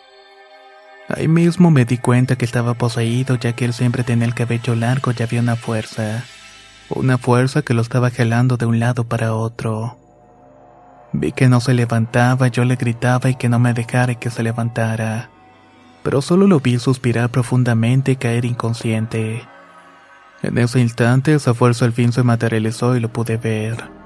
Ahí 1.07 1.27
mismo 1.27 1.71
me 1.71 1.85
di 1.85 1.97
cuenta 1.97 2.35
que 2.35 2.45
estaba 2.45 2.75
poseído 2.75 3.35
ya 3.35 3.53
que 3.53 3.65
él 3.65 3.73
siempre 3.73 4.03
tenía 4.03 4.27
el 4.27 4.35
cabello 4.35 4.75
largo 4.75 5.11
y 5.17 5.23
había 5.23 5.39
una 5.39 5.55
fuerza. 5.55 6.23
Una 6.89 7.17
fuerza 7.17 7.61
que 7.61 7.73
lo 7.73 7.81
estaba 7.81 8.11
jalando 8.11 8.57
de 8.57 8.65
un 8.65 8.79
lado 8.79 9.05
para 9.05 9.33
otro. 9.33 9.97
Vi 11.13 11.31
que 11.31 11.49
no 11.49 11.61
se 11.61 11.73
levantaba, 11.73 12.47
yo 12.49 12.65
le 12.65 12.75
gritaba 12.75 13.29
y 13.29 13.35
que 13.35 13.49
no 13.49 13.57
me 13.57 13.73
dejara 13.73 14.15
que 14.15 14.29
se 14.29 14.43
levantara. 14.43 15.29
Pero 16.03 16.21
solo 16.21 16.45
lo 16.47 16.59
vi 16.59 16.77
suspirar 16.77 17.29
profundamente 17.29 18.11
y 18.11 18.15
caer 18.17 18.45
inconsciente. 18.45 19.43
En 20.43 20.57
ese 20.57 20.79
instante 20.79 21.33
esa 21.33 21.53
fuerza 21.53 21.85
al 21.85 21.93
fin 21.93 22.11
se 22.11 22.23
materializó 22.23 22.95
y 22.95 22.99
lo 22.99 23.09
pude 23.09 23.37
ver. 23.37 23.98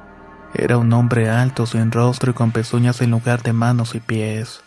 Era 0.55 0.77
un 0.77 0.93
hombre 0.93 1.29
alto, 1.29 1.65
sin 1.65 1.91
rostro 1.91 2.31
y 2.31 2.33
con 2.35 2.51
pezuñas 2.51 3.01
en 3.01 3.09
lugar 3.09 3.41
de 3.41 3.53
manos 3.53 3.95
y 3.95 3.99
pies. 3.99 4.61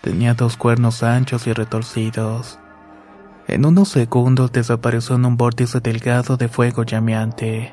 Tenía 0.00 0.34
dos 0.34 0.56
cuernos 0.56 1.04
anchos 1.04 1.46
y 1.46 1.52
retorcidos. 1.52 2.58
En 3.46 3.64
unos 3.64 3.88
segundos 3.88 4.50
desapareció 4.50 5.14
en 5.14 5.24
un 5.24 5.36
vórtice 5.36 5.78
delgado 5.78 6.36
de 6.36 6.48
fuego 6.48 6.82
llameante. 6.82 7.72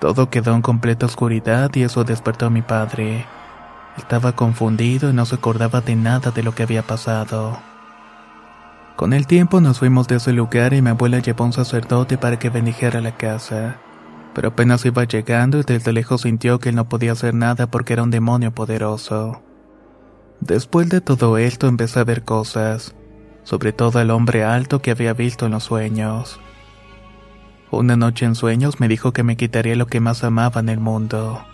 Todo 0.00 0.28
quedó 0.28 0.54
en 0.54 0.60
completa 0.60 1.06
oscuridad 1.06 1.70
y 1.74 1.82
eso 1.82 2.04
despertó 2.04 2.46
a 2.46 2.50
mi 2.50 2.60
padre. 2.60 3.24
Estaba 3.96 4.32
confundido 4.32 5.08
y 5.08 5.14
no 5.14 5.24
se 5.24 5.36
acordaba 5.36 5.80
de 5.80 5.96
nada 5.96 6.30
de 6.30 6.42
lo 6.42 6.54
que 6.54 6.62
había 6.62 6.82
pasado. 6.82 7.58
Con 8.96 9.14
el 9.14 9.26
tiempo 9.26 9.62
nos 9.62 9.78
fuimos 9.78 10.08
de 10.08 10.16
ese 10.16 10.34
lugar 10.34 10.74
y 10.74 10.82
mi 10.82 10.90
abuela 10.90 11.20
llevó 11.20 11.44
a 11.44 11.46
un 11.46 11.52
sacerdote 11.54 12.18
para 12.18 12.38
que 12.38 12.50
bendijera 12.50 13.00
la 13.00 13.16
casa 13.16 13.78
pero 14.34 14.48
apenas 14.48 14.84
iba 14.84 15.04
llegando 15.04 15.58
y 15.58 15.62
desde 15.62 15.92
lejos 15.92 16.22
sintió 16.22 16.58
que 16.58 16.68
él 16.68 16.76
no 16.76 16.88
podía 16.88 17.12
hacer 17.12 17.34
nada 17.34 17.70
porque 17.70 17.92
era 17.92 18.02
un 18.02 18.10
demonio 18.10 18.52
poderoso. 18.52 19.42
Después 20.40 20.88
de 20.88 21.00
todo 21.00 21.38
esto 21.38 21.66
empecé 21.66 22.00
a 22.00 22.04
ver 22.04 22.24
cosas, 22.24 22.94
sobre 23.42 23.72
todo 23.72 23.98
al 23.98 24.10
hombre 24.10 24.44
alto 24.44 24.80
que 24.80 24.92
había 24.92 25.12
visto 25.12 25.46
en 25.46 25.52
los 25.52 25.64
sueños. 25.64 26.38
Una 27.70 27.96
noche 27.96 28.24
en 28.24 28.34
sueños 28.34 28.80
me 28.80 28.88
dijo 28.88 29.12
que 29.12 29.22
me 29.22 29.36
quitaría 29.36 29.76
lo 29.76 29.86
que 29.86 30.00
más 30.00 30.24
amaba 30.24 30.60
en 30.60 30.68
el 30.68 30.80
mundo. 30.80 31.44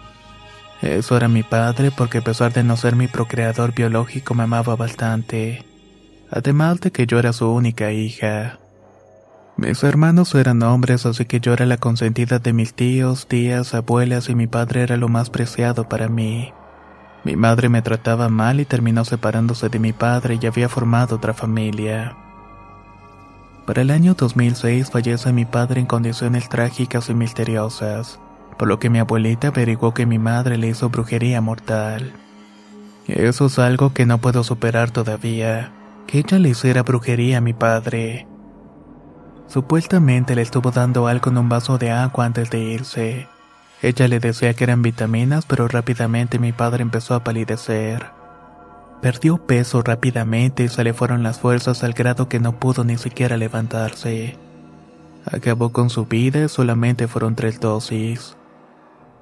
Eso 0.83 1.17
era 1.17 1.29
mi 1.29 1.43
padre 1.43 1.91
porque 1.91 2.19
a 2.19 2.23
pesar 2.23 2.53
de 2.53 2.63
no 2.63 2.77
ser 2.77 2.95
mi 2.95 3.09
procreador 3.09 3.75
biológico 3.75 4.35
me 4.35 4.43
amaba 4.43 4.77
bastante, 4.77 5.65
además 6.31 6.81
de 6.81 6.93
que 6.93 7.07
yo 7.07 7.19
era 7.19 7.33
su 7.33 7.51
única 7.51 7.91
hija. 7.91 8.59
Mis 9.57 9.85
hermanos 9.85 10.35
eran 10.35 10.63
hombres, 10.65 11.07
así 11.07 11.27
que 11.27 11.39
yo 11.39 11.53
era 11.53 11.65
la 11.65 11.77
consentida 11.77 12.41
de 12.41 12.53
mis 12.53 12.75
tíos, 12.75 13.29
tías, 13.29 13.73
abuelas 13.73 14.29
y 14.29 14.35
mi 14.35 14.49
padre 14.49 14.83
era 14.83 14.97
lo 14.97 15.09
más 15.09 15.31
preciado 15.31 15.89
para 15.89 16.09
mí. 16.09 16.53
Mi 17.23 17.37
madre 17.37 17.69
me 17.69 17.81
trataba 17.81 18.29
mal 18.29 18.59
y 18.59 18.65
terminó 18.65 19.05
separándose 19.05 19.69
de 19.69 19.79
mi 19.79 19.93
padre 19.93 20.39
y 20.43 20.47
había 20.47 20.69
formado 20.69 21.17
otra 21.17 21.35
familia. 21.35 22.17
Para 23.65 23.83
el 23.83 23.93
año 23.93 24.15
2006 24.15 24.91
fallece 24.91 25.33
mi 25.33 25.45
padre 25.45 25.81
en 25.81 25.87
condiciones 25.87 26.49
trágicas 26.49 27.09
y 27.09 27.15
misteriosas, 27.15 28.19
por 28.59 28.67
lo 28.67 28.81
que 28.81 28.91
mi 28.91 28.99
abuelita 28.99 29.49
averiguó 29.49 29.95
que 29.95 30.05
mi 30.05 30.19
madre 30.19 30.59
le 30.59 30.67
hizo 30.69 30.91
brujería 30.91 31.41
mortal. 31.41 32.13
Eso 33.07 33.47
es 33.47 33.59
algo 33.61 33.95
que 33.95 34.05
no 34.05 34.19
puedo 34.19 34.43
superar 34.43 34.91
todavía, 34.91 35.73
que 36.09 36.19
ella 36.19 36.41
le 36.41 36.51
hiciera 36.51 36.83
brujería 36.83 37.39
a 37.39 37.41
mi 37.41 37.53
padre. 37.53 38.27
Supuestamente 39.55 40.35
le 40.35 40.43
estuvo 40.43 40.73
dando 40.73 41.07
algo 41.07 41.31
en 41.31 41.39
un 41.39 41.49
vaso 41.49 41.79
de 41.79 41.93
agua 41.93 42.25
antes 42.25 42.51
de 42.51 42.59
irse. 42.59 43.29
Ella 43.83 44.09
le 44.09 44.19
decía 44.19 44.53
que 44.55 44.65
eran 44.65 44.83
vitaminas, 44.83 45.47
pero 45.47 45.69
rápidamente 45.69 46.41
mi 46.41 46.51
padre 46.51 46.83
empezó 46.83 47.15
a 47.15 47.23
palidecer. 47.23 48.05
Perdió 49.01 49.39
peso 49.39 49.81
rápidamente 49.81 50.65
y 50.65 50.69
se 50.69 50.83
le 50.83 50.93
fueron 50.93 51.23
las 51.23 51.39
fuerzas 51.39 51.85
al 51.85 51.93
grado 51.93 52.29
que 52.29 52.41
no 52.41 52.59
pudo 52.59 52.83
ni 52.83 52.99
siquiera 52.99 53.37
levantarse. 53.37 54.37
Acabó 55.25 55.71
con 55.71 55.89
su 55.89 56.07
vida 56.07 56.47
y 56.47 56.49
solamente 56.49 57.07
fueron 57.07 57.37
tres 57.37 57.61
dosis. 57.61 58.37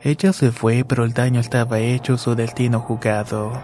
Ella 0.01 0.33
se 0.33 0.51
fue, 0.51 0.87
pero 0.89 1.05
el 1.05 1.13
daño 1.13 1.41
estaba 1.41 1.79
hecho, 1.79 2.17
su 2.17 2.35
destino 2.35 2.81
jugado. 2.81 3.63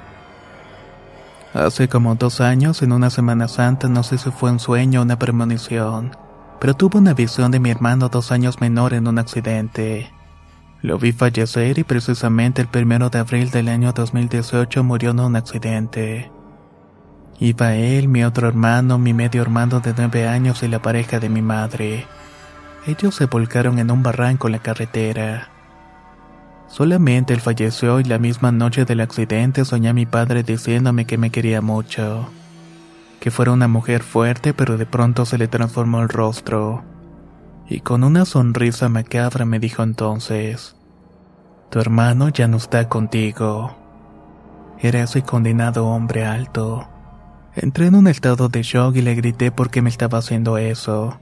Hace 1.54 1.88
como 1.88 2.14
dos 2.16 2.42
años, 2.42 2.82
en 2.82 2.92
una 2.92 3.08
Semana 3.08 3.48
Santa, 3.48 3.88
no 3.88 4.02
sé 4.02 4.18
si 4.18 4.30
fue 4.30 4.50
un 4.50 4.60
sueño 4.60 5.00
o 5.00 5.04
una 5.04 5.18
premonición 5.18 6.27
pero 6.60 6.74
tuvo 6.74 6.98
una 6.98 7.14
visión 7.14 7.50
de 7.50 7.60
mi 7.60 7.70
hermano 7.70 8.08
dos 8.08 8.32
años 8.32 8.60
menor 8.60 8.94
en 8.94 9.06
un 9.06 9.18
accidente. 9.18 10.10
Lo 10.82 10.98
vi 10.98 11.12
fallecer 11.12 11.78
y 11.78 11.84
precisamente 11.84 12.62
el 12.62 12.68
primero 12.68 13.10
de 13.10 13.18
abril 13.18 13.50
del 13.50 13.68
año 13.68 13.92
2018 13.92 14.84
murió 14.84 15.10
en 15.10 15.20
un 15.20 15.36
accidente. 15.36 16.30
Iba 17.40 17.74
él, 17.74 18.08
mi 18.08 18.24
otro 18.24 18.48
hermano, 18.48 18.98
mi 18.98 19.12
medio 19.12 19.42
hermano 19.42 19.80
de 19.80 19.94
nueve 19.96 20.26
años 20.26 20.62
y 20.62 20.68
la 20.68 20.80
pareja 20.80 21.20
de 21.20 21.28
mi 21.28 21.42
madre. 21.42 22.06
Ellos 22.86 23.14
se 23.14 23.26
volcaron 23.26 23.78
en 23.78 23.90
un 23.90 24.02
barranco 24.02 24.48
en 24.48 24.52
la 24.52 24.58
carretera. 24.60 25.48
Solamente 26.68 27.34
él 27.34 27.40
falleció 27.40 28.00
y 28.00 28.04
la 28.04 28.18
misma 28.18 28.52
noche 28.52 28.84
del 28.84 29.00
accidente 29.00 29.64
soñé 29.64 29.88
a 29.88 29.94
mi 29.94 30.06
padre 30.06 30.42
diciéndome 30.42 31.06
que 31.06 31.18
me 31.18 31.30
quería 31.30 31.60
mucho 31.60 32.28
que 33.20 33.30
fuera 33.30 33.52
una 33.52 33.68
mujer 33.68 34.02
fuerte, 34.02 34.54
pero 34.54 34.76
de 34.76 34.86
pronto 34.86 35.26
se 35.26 35.38
le 35.38 35.48
transformó 35.48 36.00
el 36.00 36.08
rostro. 36.08 36.84
Y 37.68 37.80
con 37.80 38.04
una 38.04 38.24
sonrisa 38.24 38.88
macabra 38.88 39.44
me 39.44 39.58
dijo 39.58 39.82
entonces, 39.82 40.76
Tu 41.70 41.80
hermano 41.80 42.28
ya 42.28 42.48
no 42.48 42.56
está 42.56 42.88
contigo. 42.88 43.76
Era 44.80 45.02
ese 45.02 45.22
condenado 45.22 45.86
hombre 45.86 46.24
alto. 46.24 46.88
Entré 47.54 47.86
en 47.86 47.96
un 47.96 48.06
estado 48.06 48.48
de 48.48 48.62
shock 48.62 48.96
y 48.96 49.02
le 49.02 49.14
grité 49.16 49.50
porque 49.50 49.82
me 49.82 49.90
estaba 49.90 50.18
haciendo 50.18 50.56
eso. 50.56 51.18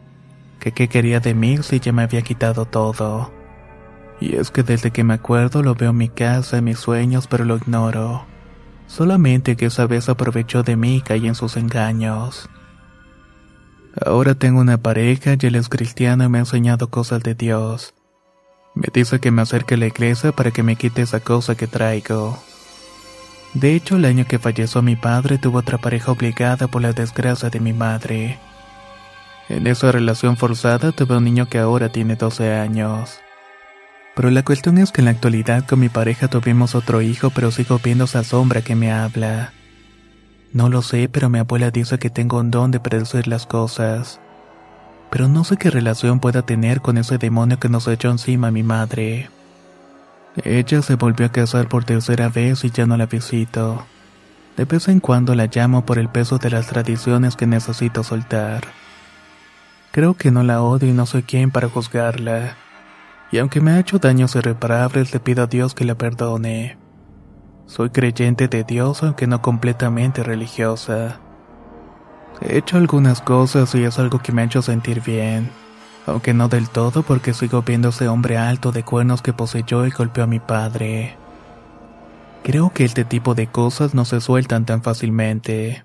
Que 0.60 0.72
qué 0.72 0.88
quería 0.88 1.20
de 1.20 1.34
mí 1.34 1.58
si 1.62 1.80
ya 1.80 1.92
me 1.92 2.02
había 2.02 2.22
quitado 2.22 2.66
todo. 2.66 3.32
Y 4.20 4.36
es 4.36 4.50
que 4.50 4.62
desde 4.62 4.90
que 4.90 5.04
me 5.04 5.14
acuerdo 5.14 5.62
lo 5.62 5.74
veo 5.74 5.90
en 5.90 5.96
mi 5.96 6.08
casa, 6.08 6.58
en 6.58 6.64
mis 6.64 6.78
sueños, 6.78 7.26
pero 7.26 7.44
lo 7.44 7.56
ignoro. 7.56 8.26
Solamente 8.86 9.56
que 9.56 9.66
esa 9.66 9.86
vez 9.86 10.08
aprovechó 10.08 10.62
de 10.62 10.76
mí 10.76 10.96
y 10.96 11.00
caí 11.00 11.26
en 11.26 11.34
sus 11.34 11.56
engaños. 11.56 12.48
Ahora 14.04 14.34
tengo 14.34 14.60
una 14.60 14.78
pareja 14.78 15.36
y 15.40 15.46
él 15.46 15.54
es 15.54 15.68
cristiano 15.68 16.24
y 16.24 16.28
me 16.28 16.38
ha 16.38 16.42
enseñado 16.42 16.88
cosas 16.88 17.22
de 17.22 17.34
Dios. 17.34 17.94
Me 18.74 18.88
dice 18.92 19.20
que 19.20 19.30
me 19.30 19.42
acerque 19.42 19.74
a 19.74 19.78
la 19.78 19.86
iglesia 19.86 20.32
para 20.32 20.50
que 20.50 20.62
me 20.62 20.76
quite 20.76 21.02
esa 21.02 21.20
cosa 21.20 21.54
que 21.54 21.66
traigo. 21.66 22.38
De 23.54 23.74
hecho, 23.74 23.96
el 23.96 24.04
año 24.04 24.26
que 24.26 24.38
falleció 24.38 24.82
mi 24.82 24.96
padre 24.96 25.38
tuvo 25.38 25.58
otra 25.58 25.78
pareja 25.78 26.12
obligada 26.12 26.68
por 26.68 26.82
la 26.82 26.92
desgracia 26.92 27.48
de 27.48 27.58
mi 27.58 27.72
madre. 27.72 28.38
En 29.48 29.66
esa 29.66 29.90
relación 29.92 30.36
forzada 30.36 30.92
tuve 30.92 31.16
un 31.16 31.24
niño 31.24 31.48
que 31.48 31.58
ahora 31.58 31.90
tiene 31.90 32.16
12 32.16 32.54
años. 32.54 33.20
Pero 34.16 34.30
la 34.30 34.42
cuestión 34.42 34.78
es 34.78 34.92
que 34.92 35.02
en 35.02 35.04
la 35.04 35.10
actualidad 35.10 35.66
con 35.66 35.78
mi 35.78 35.90
pareja 35.90 36.28
tuvimos 36.28 36.74
otro 36.74 37.02
hijo, 37.02 37.28
pero 37.28 37.50
sigo 37.50 37.78
viendo 37.84 38.04
esa 38.04 38.24
sombra 38.24 38.62
que 38.62 38.74
me 38.74 38.90
habla. 38.90 39.52
No 40.54 40.70
lo 40.70 40.80
sé, 40.80 41.10
pero 41.10 41.28
mi 41.28 41.38
abuela 41.38 41.70
dice 41.70 41.98
que 41.98 42.08
tengo 42.08 42.38
un 42.38 42.50
don 42.50 42.70
de 42.70 42.80
predecir 42.80 43.28
las 43.28 43.44
cosas. 43.44 44.18
Pero 45.10 45.28
no 45.28 45.44
sé 45.44 45.58
qué 45.58 45.68
relación 45.68 46.18
pueda 46.18 46.40
tener 46.40 46.80
con 46.80 46.96
ese 46.96 47.18
demonio 47.18 47.60
que 47.60 47.68
nos 47.68 47.86
echó 47.88 48.10
encima 48.10 48.48
a 48.48 48.50
mi 48.50 48.62
madre. 48.62 49.28
Ella 50.42 50.80
se 50.80 50.94
volvió 50.94 51.26
a 51.26 51.32
casar 51.32 51.68
por 51.68 51.84
tercera 51.84 52.30
vez 52.30 52.64
y 52.64 52.70
ya 52.70 52.86
no 52.86 52.96
la 52.96 53.04
visito. 53.04 53.84
De 54.56 54.64
vez 54.64 54.88
en 54.88 55.00
cuando 55.00 55.34
la 55.34 55.50
llamo 55.54 55.84
por 55.84 55.98
el 55.98 56.08
peso 56.08 56.38
de 56.38 56.48
las 56.48 56.68
tradiciones 56.68 57.36
que 57.36 57.46
necesito 57.46 58.02
soltar. 58.02 58.64
Creo 59.92 60.14
que 60.14 60.30
no 60.30 60.42
la 60.42 60.62
odio 60.62 60.88
y 60.88 60.92
no 60.92 61.04
soy 61.04 61.22
quien 61.22 61.50
para 61.50 61.68
juzgarla 61.68 62.56
y 63.30 63.38
aunque 63.38 63.60
me 63.60 63.72
ha 63.72 63.80
hecho 63.80 63.98
daños 63.98 64.36
irreparables 64.36 65.12
le 65.12 65.20
pido 65.20 65.44
a 65.44 65.46
Dios 65.46 65.74
que 65.74 65.84
la 65.84 65.96
perdone. 65.96 66.78
Soy 67.66 67.90
creyente 67.90 68.48
de 68.48 68.64
Dios 68.64 69.02
aunque 69.02 69.26
no 69.26 69.42
completamente 69.42 70.22
religiosa. 70.22 71.20
He 72.40 72.58
hecho 72.58 72.76
algunas 72.76 73.20
cosas 73.20 73.74
y 73.74 73.84
es 73.84 73.98
algo 73.98 74.18
que 74.20 74.32
me 74.32 74.42
ha 74.42 74.44
hecho 74.44 74.62
sentir 74.62 75.02
bien, 75.02 75.50
aunque 76.06 76.34
no 76.34 76.48
del 76.48 76.68
todo 76.68 77.02
porque 77.02 77.34
sigo 77.34 77.62
viendo 77.62 77.88
ese 77.88 78.08
hombre 78.08 78.38
alto 78.38 78.72
de 78.72 78.84
cuernos 78.84 79.22
que 79.22 79.32
poseyó 79.32 79.86
y 79.86 79.90
golpeó 79.90 80.24
a 80.24 80.28
mi 80.28 80.38
padre. 80.38 81.16
Creo 82.44 82.70
que 82.70 82.84
este 82.84 83.04
tipo 83.04 83.34
de 83.34 83.48
cosas 83.48 83.94
no 83.94 84.04
se 84.04 84.20
sueltan 84.20 84.66
tan 84.66 84.82
fácilmente. 84.82 85.84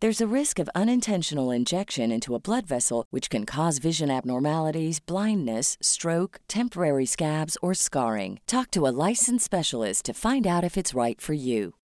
There's 0.00 0.20
a 0.20 0.28
risk 0.28 0.60
of 0.60 0.70
unintentional 0.76 1.50
injection 1.50 2.12
into 2.12 2.36
a 2.36 2.38
blood 2.38 2.68
vessel, 2.68 3.04
which 3.10 3.28
can 3.28 3.44
cause 3.44 3.78
vision 3.78 4.12
abnormalities, 4.12 5.00
blindness, 5.00 5.76
stroke, 5.82 6.38
temporary 6.46 7.04
scabs, 7.04 7.56
or 7.62 7.74
scarring. 7.74 8.38
Talk 8.46 8.70
to 8.72 8.86
a 8.86 8.94
licensed 9.08 9.44
specialist 9.44 10.04
to 10.04 10.14
find 10.14 10.46
out 10.46 10.62
if 10.62 10.76
it's 10.76 10.94
right 10.94 11.20
for 11.20 11.32
you. 11.32 11.74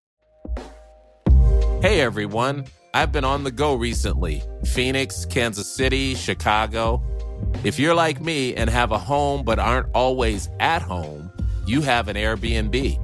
Hey 1.82 2.00
everyone, 2.00 2.66
I've 2.94 3.10
been 3.10 3.24
on 3.24 3.42
the 3.42 3.50
go 3.50 3.74
recently 3.74 4.44
Phoenix, 4.64 5.24
Kansas 5.24 5.66
City, 5.66 6.14
Chicago. 6.14 7.02
If 7.64 7.80
you're 7.80 7.96
like 7.96 8.20
me 8.20 8.54
and 8.54 8.70
have 8.70 8.92
a 8.92 8.98
home 8.98 9.42
but 9.42 9.58
aren't 9.58 9.88
always 9.92 10.48
at 10.60 10.82
home, 10.82 11.32
you 11.66 11.80
have 11.80 12.06
an 12.06 12.14
Airbnb. 12.14 13.03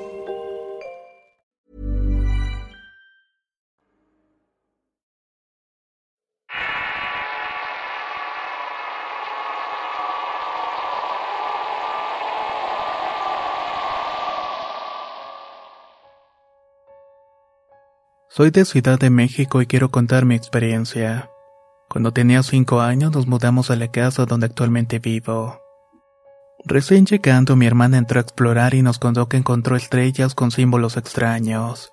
Soy 18.33 18.49
de 18.49 18.63
Ciudad 18.63 18.97
de 18.97 19.09
México 19.09 19.61
y 19.61 19.65
quiero 19.65 19.91
contar 19.91 20.23
mi 20.23 20.35
experiencia. 20.35 21.29
Cuando 21.89 22.13
tenía 22.13 22.41
cinco 22.43 22.79
años 22.79 23.11
nos 23.11 23.27
mudamos 23.27 23.69
a 23.69 23.75
la 23.75 23.89
casa 23.89 24.25
donde 24.25 24.45
actualmente 24.45 24.99
vivo. 24.99 25.59
Recién 26.63 27.05
llegando 27.05 27.57
mi 27.57 27.65
hermana 27.65 27.97
entró 27.97 28.19
a 28.19 28.21
explorar 28.21 28.73
y 28.73 28.83
nos 28.83 28.99
contó 28.99 29.27
que 29.27 29.35
encontró 29.35 29.75
estrellas 29.75 30.33
con 30.33 30.51
símbolos 30.51 30.95
extraños. 30.95 31.91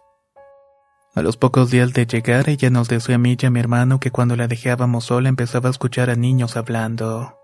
A 1.17 1.23
los 1.23 1.37
pocos 1.37 1.73
días 1.73 1.93
de 1.93 2.07
llegar 2.07 2.49
ella 2.49 2.71
nos 2.71 2.89
decía 2.89 3.17
a 3.17 3.19
mí 3.19 3.37
y 3.37 3.45
a 3.45 3.51
mi 3.51 3.59
hermano 3.59 3.99
que 3.99 4.13
cuando 4.13 4.37
la 4.37 4.47
dejábamos 4.47 5.07
sola 5.07 5.29
empezaba 5.29 5.67
a 5.69 5.73
escuchar 5.73 6.09
a 6.09 6.15
niños 6.15 6.57
hablando. 6.57 7.37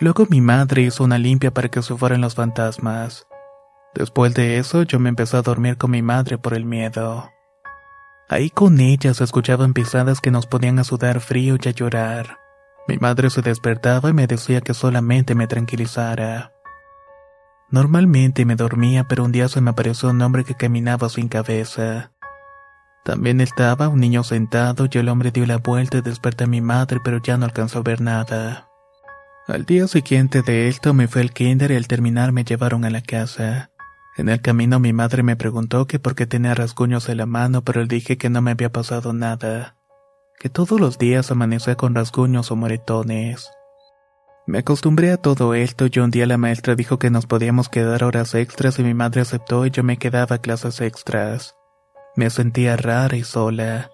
Luego 0.00 0.26
mi 0.28 0.40
madre 0.40 0.82
hizo 0.82 1.04
una 1.04 1.18
limpia 1.18 1.52
para 1.52 1.68
que 1.68 1.80
se 1.80 1.96
fueran 1.96 2.22
los 2.22 2.34
fantasmas. 2.34 3.24
Después 3.94 4.34
de 4.34 4.58
eso 4.58 4.82
yo 4.82 4.98
me 4.98 5.10
empecé 5.10 5.36
a 5.36 5.42
dormir 5.42 5.76
con 5.76 5.92
mi 5.92 6.02
madre 6.02 6.38
por 6.38 6.54
el 6.54 6.64
miedo. 6.64 7.30
Ahí 8.28 8.50
con 8.50 8.80
ella 8.80 9.14
se 9.14 9.22
escuchaban 9.22 9.72
pisadas 9.72 10.20
que 10.20 10.32
nos 10.32 10.46
podían 10.46 10.78
a 10.78 10.84
sudar 10.84 11.20
frío 11.20 11.56
y 11.62 11.68
a 11.68 11.72
llorar. 11.72 12.38
Mi 12.88 12.98
madre 12.98 13.30
se 13.30 13.42
despertaba 13.42 14.10
y 14.10 14.12
me 14.12 14.26
decía 14.26 14.60
que 14.60 14.74
solamente 14.74 15.34
me 15.34 15.46
tranquilizara. 15.46 16.52
Normalmente 17.70 18.44
me 18.44 18.56
dormía, 18.56 19.04
pero 19.04 19.24
un 19.24 19.32
día 19.32 19.48
se 19.48 19.60
me 19.60 19.70
apareció 19.70 20.10
un 20.10 20.22
hombre 20.22 20.44
que 20.44 20.54
caminaba 20.54 21.08
sin 21.08 21.28
cabeza. 21.28 22.12
También 23.04 23.40
estaba 23.40 23.88
un 23.88 24.00
niño 24.00 24.24
sentado 24.24 24.88
y 24.90 24.98
el 24.98 25.08
hombre 25.08 25.30
dio 25.30 25.46
la 25.46 25.58
vuelta 25.58 25.98
y 25.98 26.00
desperté 26.00 26.44
a 26.44 26.48
mi 26.48 26.60
madre, 26.60 26.98
pero 27.04 27.18
ya 27.18 27.36
no 27.36 27.44
alcanzó 27.44 27.78
a 27.78 27.82
ver 27.82 28.00
nada. 28.00 28.68
Al 29.46 29.64
día 29.64 29.86
siguiente 29.86 30.42
de 30.42 30.66
esto 30.66 30.92
me 30.92 31.06
fue 31.06 31.22
al 31.22 31.32
kinder 31.32 31.70
y 31.70 31.76
al 31.76 31.86
terminar 31.86 32.32
me 32.32 32.42
llevaron 32.42 32.84
a 32.84 32.90
la 32.90 33.02
casa. 33.02 33.70
En 34.16 34.30
el 34.30 34.40
camino 34.40 34.80
mi 34.80 34.94
madre 34.94 35.22
me 35.22 35.36
preguntó 35.36 35.86
que 35.86 35.98
por 35.98 36.14
qué 36.14 36.26
tenía 36.26 36.54
rasguños 36.54 37.08
en 37.10 37.18
la 37.18 37.26
mano, 37.26 37.62
pero 37.62 37.82
le 37.82 37.86
dije 37.86 38.16
que 38.16 38.30
no 38.30 38.40
me 38.40 38.52
había 38.52 38.72
pasado 38.72 39.12
nada, 39.12 39.76
que 40.38 40.48
todos 40.48 40.80
los 40.80 40.96
días 40.96 41.30
amanecía 41.30 41.74
con 41.76 41.94
rasguños 41.94 42.50
o 42.50 42.56
moretones. 42.56 43.50
Me 44.46 44.58
acostumbré 44.58 45.10
a 45.10 45.16
todo 45.16 45.54
esto 45.54 45.86
y 45.92 45.98
un 45.98 46.10
día 46.10 46.24
la 46.24 46.38
maestra 46.38 46.76
dijo 46.76 46.98
que 46.98 47.10
nos 47.10 47.26
podíamos 47.26 47.68
quedar 47.68 48.04
horas 48.04 48.34
extras 48.34 48.78
y 48.78 48.84
mi 48.84 48.94
madre 48.94 49.20
aceptó 49.20 49.66
y 49.66 49.70
yo 49.70 49.82
me 49.82 49.98
quedaba 49.98 50.38
clases 50.38 50.80
extras. 50.80 51.56
Me 52.14 52.30
sentía 52.30 52.76
rara 52.76 53.16
y 53.16 53.24
sola. 53.24 53.90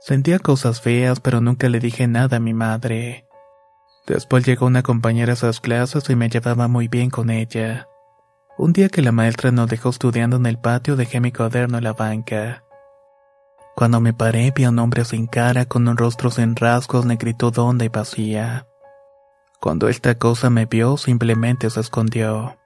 Sentía 0.00 0.38
cosas 0.38 0.80
feas, 0.80 1.20
pero 1.20 1.40
nunca 1.40 1.68
le 1.68 1.78
dije 1.78 2.08
nada 2.08 2.38
a 2.38 2.40
mi 2.40 2.54
madre. 2.54 3.28
Después 4.06 4.44
llegó 4.44 4.66
una 4.66 4.82
compañera 4.82 5.32
a 5.32 5.34
esas 5.34 5.60
clases 5.60 6.10
y 6.10 6.16
me 6.16 6.28
llevaba 6.28 6.66
muy 6.66 6.88
bien 6.88 7.10
con 7.10 7.30
ella. 7.30 7.86
Un 8.56 8.72
día 8.72 8.88
que 8.88 9.02
la 9.02 9.10
maestra 9.10 9.50
nos 9.50 9.68
dejó 9.68 9.88
estudiando 9.88 10.36
en 10.36 10.46
el 10.46 10.58
patio 10.58 10.94
dejé 10.94 11.18
mi 11.20 11.32
cuaderno 11.32 11.78
en 11.78 11.84
la 11.84 11.92
banca. 11.92 12.62
Cuando 13.74 14.00
me 14.00 14.12
paré 14.12 14.52
vi 14.54 14.62
a 14.62 14.68
un 14.68 14.78
hombre 14.78 15.04
sin 15.04 15.26
cara 15.26 15.64
con 15.64 15.88
un 15.88 15.96
rostro 15.96 16.30
sin 16.30 16.54
rasgos, 16.54 17.04
negritud 17.04 17.58
honda 17.58 17.84
y 17.84 17.88
vacía. 17.88 18.68
Cuando 19.60 19.88
esta 19.88 20.16
cosa 20.18 20.50
me 20.50 20.66
vio 20.66 20.96
simplemente 20.96 21.68
se 21.68 21.80
escondió. 21.80 22.56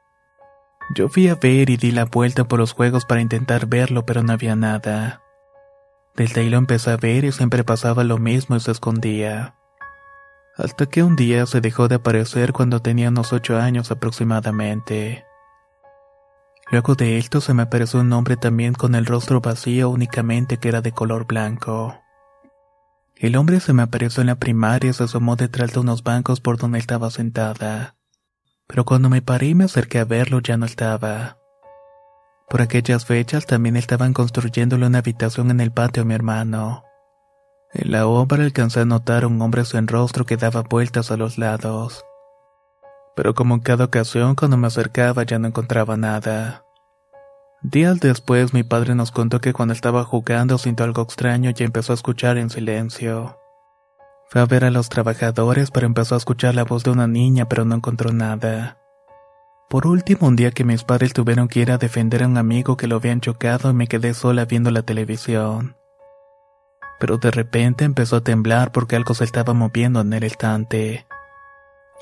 Yo 0.94 1.09
fui 1.09 1.29
a 1.29 1.37
ver 1.37 1.70
y 1.70 1.79
di 1.79 1.90
la 1.90 2.05
vuelta 2.05 2.44
por 2.44 2.59
los 2.59 2.72
juegos 2.74 3.07
para 3.07 3.22
intentar 3.22 3.66
verlo 3.66 4.05
pero 4.05 4.22
no 4.22 4.35
había 4.35 4.57
nada. 4.57 5.22
Desde 6.14 6.42
ahí 6.42 6.51
lo 6.51 6.59
empecé 6.59 6.90
a 6.90 6.96
ver 6.98 7.24
y 7.24 7.33
siempre 7.33 7.64
pasaba 7.64 8.05
lo 8.05 8.18
mismo 8.18 8.57
y 8.57 8.61
se 8.61 8.72
escondía. 8.72 9.55
Hasta 10.57 10.85
que 10.85 11.03
un 11.03 11.16
día 11.16 11.46
se 11.46 11.62
dejó 11.62 11.88
de 11.88 11.94
aparecer 11.94 12.53
cuando 12.53 12.83
tenía 12.83 13.09
unos 13.09 13.33
ocho 13.33 13.57
años 13.57 13.90
aproximadamente. 13.90 15.27
Luego 16.70 16.94
de 16.94 17.16
esto 17.16 17.40
se 17.40 17.54
me 17.54 17.62
apareció 17.62 18.00
un 18.00 18.12
hombre 18.12 18.37
también 18.37 18.74
con 18.74 18.94
el 18.94 19.07
rostro 19.07 19.40
vacío 19.40 19.88
únicamente 19.88 20.59
que 20.59 20.68
era 20.68 20.83
de 20.83 20.92
color 20.92 21.26
blanco. 21.26 21.98
El 23.16 23.37
hombre 23.37 23.61
se 23.61 23.72
me 23.72 23.83
apareció 23.83 24.20
en 24.20 24.26
la 24.26 24.37
primaria 24.37 24.90
y 24.90 24.92
se 24.92 25.04
asomó 25.04 25.35
detrás 25.37 25.72
de 25.72 25.81
unos 25.81 26.02
bancos 26.02 26.40
por 26.40 26.59
donde 26.59 26.78
estaba 26.78 27.11
sentada. 27.11 27.96
Pero 28.66 28.85
cuando 28.85 29.09
me 29.09 29.22
paré 29.22 29.46
y 29.46 29.54
me 29.54 29.64
acerqué 29.64 29.98
a 29.98 30.04
verlo 30.04 30.40
ya 30.40 30.59
no 30.59 30.66
estaba. 30.66 31.38
Por 32.50 32.61
aquellas 32.61 33.07
fechas 33.07 33.46
también 33.46 33.76
estaban 33.76 34.12
construyéndole 34.12 34.87
una 34.87 34.98
habitación 34.98 35.50
en 35.50 35.61
el 35.61 35.72
patio 35.72 36.02
a 36.02 36.07
mi 36.07 36.14
hermano. 36.14 36.85
En 37.72 37.92
la 37.92 38.07
obra 38.07 38.44
alcancé 38.44 38.81
a 38.81 38.85
notar 38.85 39.24
un 39.24 39.40
hombre 39.40 39.64
sin 39.64 39.88
rostro 39.88 40.26
que 40.26 40.37
daba 40.37 40.62
vueltas 40.62 41.11
a 41.11 41.16
los 41.16 41.38
lados 41.38 42.04
pero 43.18 43.35
como 43.35 43.57
en 43.57 43.61
cada 43.61 43.87
ocasión 43.87 44.37
cuando 44.37 44.57
me 44.57 44.68
acercaba 44.68 45.24
ya 45.24 45.40
no 45.40 45.48
encontraba 45.48 45.96
nada. 45.96 46.62
Días 47.62 47.98
después 47.98 48.54
mi 48.54 48.62
padre 48.62 48.94
nos 48.94 49.11
contó 49.11 49.40
que 49.40 49.52
cuando 49.52 49.74
estaba 49.74 50.04
jugando 50.04 50.57
sintió 50.57 50.85
algo 50.85 51.02
extraño 51.02 51.50
y 51.50 51.64
empezó 51.64 51.92
a 51.92 51.96
escuchar 51.96 52.38
en 52.38 52.48
silencio. 52.48 53.37
Fue 54.31 54.40
a 54.40 54.46
ver 54.46 54.64
a 54.64 54.70
los 54.70 54.88
trabajadores 54.88 55.72
pero 55.72 55.87
empezó 55.87 56.14
a 56.14 56.18
escuchar 56.18 56.54
la 56.54 56.62
voz 56.62 56.85
de 56.85 56.90
una 56.90 57.09
niña 57.09 57.48
pero 57.48 57.64
no 57.64 57.74
encontró 57.74 58.12
nada. 58.12 58.78
Por 59.68 59.88
último, 59.88 60.28
un 60.28 60.37
día 60.37 60.52
que 60.52 60.62
mis 60.62 60.85
padres 60.85 61.12
tuvieron 61.12 61.48
que 61.48 61.59
ir 61.59 61.72
a 61.72 61.78
defender 61.78 62.22
a 62.22 62.28
un 62.28 62.38
amigo 62.38 62.76
que 62.76 62.87
lo 62.87 62.94
habían 62.94 63.20
chocado 63.20 63.68
y 63.68 63.74
me 63.74 63.88
quedé 63.88 64.14
sola 64.14 64.44
viendo 64.44 64.70
la 64.70 64.83
televisión. 64.83 65.74
Pero 67.00 67.18
de 67.18 67.33
repente 67.33 67.85
empezó 67.85 68.14
a 68.14 68.20
temblar 68.22 68.70
porque 68.70 68.94
algo 68.94 69.12
se 69.14 69.24
estaba 69.24 69.54
moviendo 69.54 70.02
en 70.02 70.12
el 70.12 70.22
estante. 70.22 71.09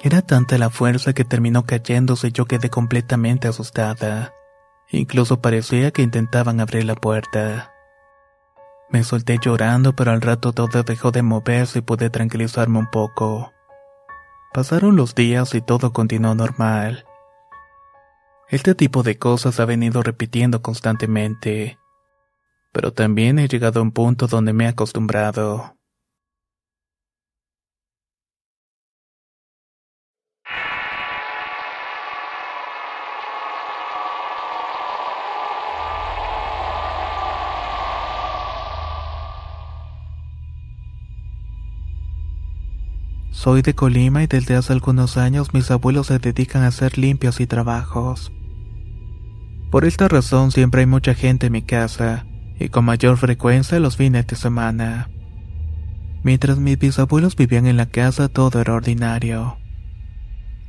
Era 0.02 0.22
tanta 0.22 0.58
la 0.58 0.70
fuerza 0.70 1.14
que 1.14 1.24
terminó 1.24 1.64
cayéndose 1.64 2.28
y 2.28 2.32
yo 2.32 2.44
quedé 2.46 2.68
completamente 2.70 3.48
asustada. 3.48 4.32
Incluso 4.90 5.40
parecía 5.40 5.90
que 5.90 6.02
intentaban 6.02 6.60
abrir 6.60 6.84
la 6.84 6.94
puerta. 6.94 7.72
Me 8.88 9.02
solté 9.02 9.38
llorando, 9.40 9.96
pero 9.96 10.12
al 10.12 10.20
rato 10.20 10.52
todo 10.52 10.82
dejó 10.82 11.10
de 11.10 11.22
moverse 11.22 11.80
y 11.80 11.82
pude 11.82 12.10
tranquilizarme 12.10 12.78
un 12.78 12.90
poco. 12.90 13.52
Pasaron 14.52 14.96
los 14.96 15.14
días 15.14 15.54
y 15.54 15.60
todo 15.60 15.92
continuó 15.92 16.34
normal. 16.34 17.04
Este 18.48 18.76
tipo 18.76 19.02
de 19.02 19.18
cosas 19.18 19.58
ha 19.58 19.64
venido 19.64 20.02
repitiendo 20.02 20.62
constantemente, 20.62 21.78
pero 22.72 22.92
también 22.92 23.40
he 23.40 23.48
llegado 23.48 23.80
a 23.80 23.82
un 23.82 23.90
punto 23.90 24.28
donde 24.28 24.52
me 24.52 24.64
he 24.64 24.68
acostumbrado. 24.68 25.75
Soy 43.46 43.62
de 43.62 43.76
Colima 43.76 44.24
y 44.24 44.26
desde 44.26 44.56
hace 44.56 44.72
algunos 44.72 45.16
años 45.16 45.54
mis 45.54 45.70
abuelos 45.70 46.08
se 46.08 46.18
dedican 46.18 46.64
a 46.64 46.66
hacer 46.66 46.98
limpios 46.98 47.38
y 47.38 47.46
trabajos. 47.46 48.32
Por 49.70 49.84
esta 49.84 50.08
razón 50.08 50.50
siempre 50.50 50.80
hay 50.80 50.88
mucha 50.88 51.14
gente 51.14 51.46
en 51.46 51.52
mi 51.52 51.62
casa, 51.62 52.26
y 52.58 52.70
con 52.70 52.84
mayor 52.84 53.18
frecuencia 53.18 53.78
los 53.78 53.96
fines 53.96 54.26
de 54.26 54.34
semana. 54.34 55.10
Mientras 56.24 56.58
mis 56.58 56.76
bisabuelos 56.76 57.36
vivían 57.36 57.68
en 57.68 57.76
la 57.76 57.86
casa 57.86 58.28
todo 58.28 58.60
era 58.60 58.74
ordinario. 58.74 59.58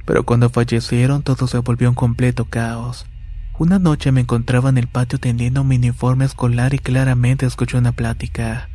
Pero 0.05 0.23
cuando 0.23 0.51
fallecieron 0.51 1.23
todo 1.23 1.47
se 1.47 1.57
volvió 1.57 1.89
un 1.89 1.95
completo 1.95 2.45
caos. 2.45 3.07
Una 3.57 3.79
noche 3.79 4.11
me 4.11 4.21
encontraba 4.21 4.69
en 4.69 4.77
el 4.77 4.85
patio 4.85 5.17
tendiendo 5.17 5.63
mi 5.63 5.77
uniforme 5.77 6.25
escolar 6.25 6.75
y 6.75 6.77
claramente 6.77 7.47
escuché 7.47 7.75
una 7.75 7.93
plática. 7.93 8.69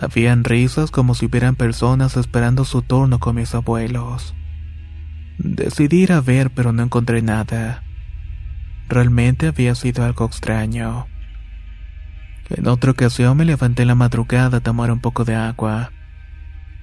Habían 0.00 0.44
risas 0.44 0.92
como 0.92 1.14
si 1.14 1.26
hubieran 1.26 1.56
personas 1.56 2.16
esperando 2.16 2.64
su 2.64 2.82
turno 2.82 3.18
con 3.18 3.34
mis 3.34 3.52
abuelos. 3.56 4.32
Decidí 5.38 6.02
ir 6.02 6.12
a 6.12 6.20
ver 6.20 6.50
pero 6.50 6.72
no 6.72 6.84
encontré 6.84 7.20
nada. 7.20 7.82
Realmente 8.88 9.48
había 9.48 9.74
sido 9.74 10.04
algo 10.04 10.24
extraño. 10.24 11.08
En 12.48 12.68
otra 12.68 12.92
ocasión 12.92 13.36
me 13.36 13.44
levanté 13.44 13.84
la 13.84 13.96
madrugada 13.96 14.58
a 14.58 14.60
tomar 14.60 14.92
un 14.92 15.00
poco 15.00 15.24
de 15.24 15.34
agua. 15.34 15.90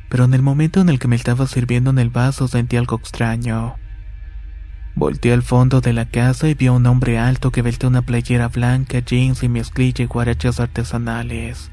Pero 0.09 0.25
en 0.25 0.33
el 0.33 0.41
momento 0.41 0.81
en 0.81 0.89
el 0.89 0.99
que 0.99 1.07
me 1.07 1.15
estaba 1.15 1.47
sirviendo 1.47 1.91
en 1.91 1.99
el 1.99 2.09
vaso 2.09 2.49
sentí 2.49 2.75
algo 2.75 2.97
extraño. 2.97 3.75
Volteé 4.93 5.31
al 5.31 5.41
fondo 5.41 5.79
de 5.79 5.93
la 5.93 6.05
casa 6.05 6.49
y 6.49 6.53
vi 6.53 6.67
a 6.67 6.73
un 6.73 6.85
hombre 6.85 7.17
alto 7.17 7.49
que 7.51 7.61
vestía 7.61 7.89
una 7.89 8.01
playera 8.01 8.49
blanca, 8.49 8.99
jeans 8.99 9.41
y 9.41 9.47
mezclilla 9.47 10.03
y 10.03 10.07
guarachas 10.07 10.59
artesanales. 10.59 11.71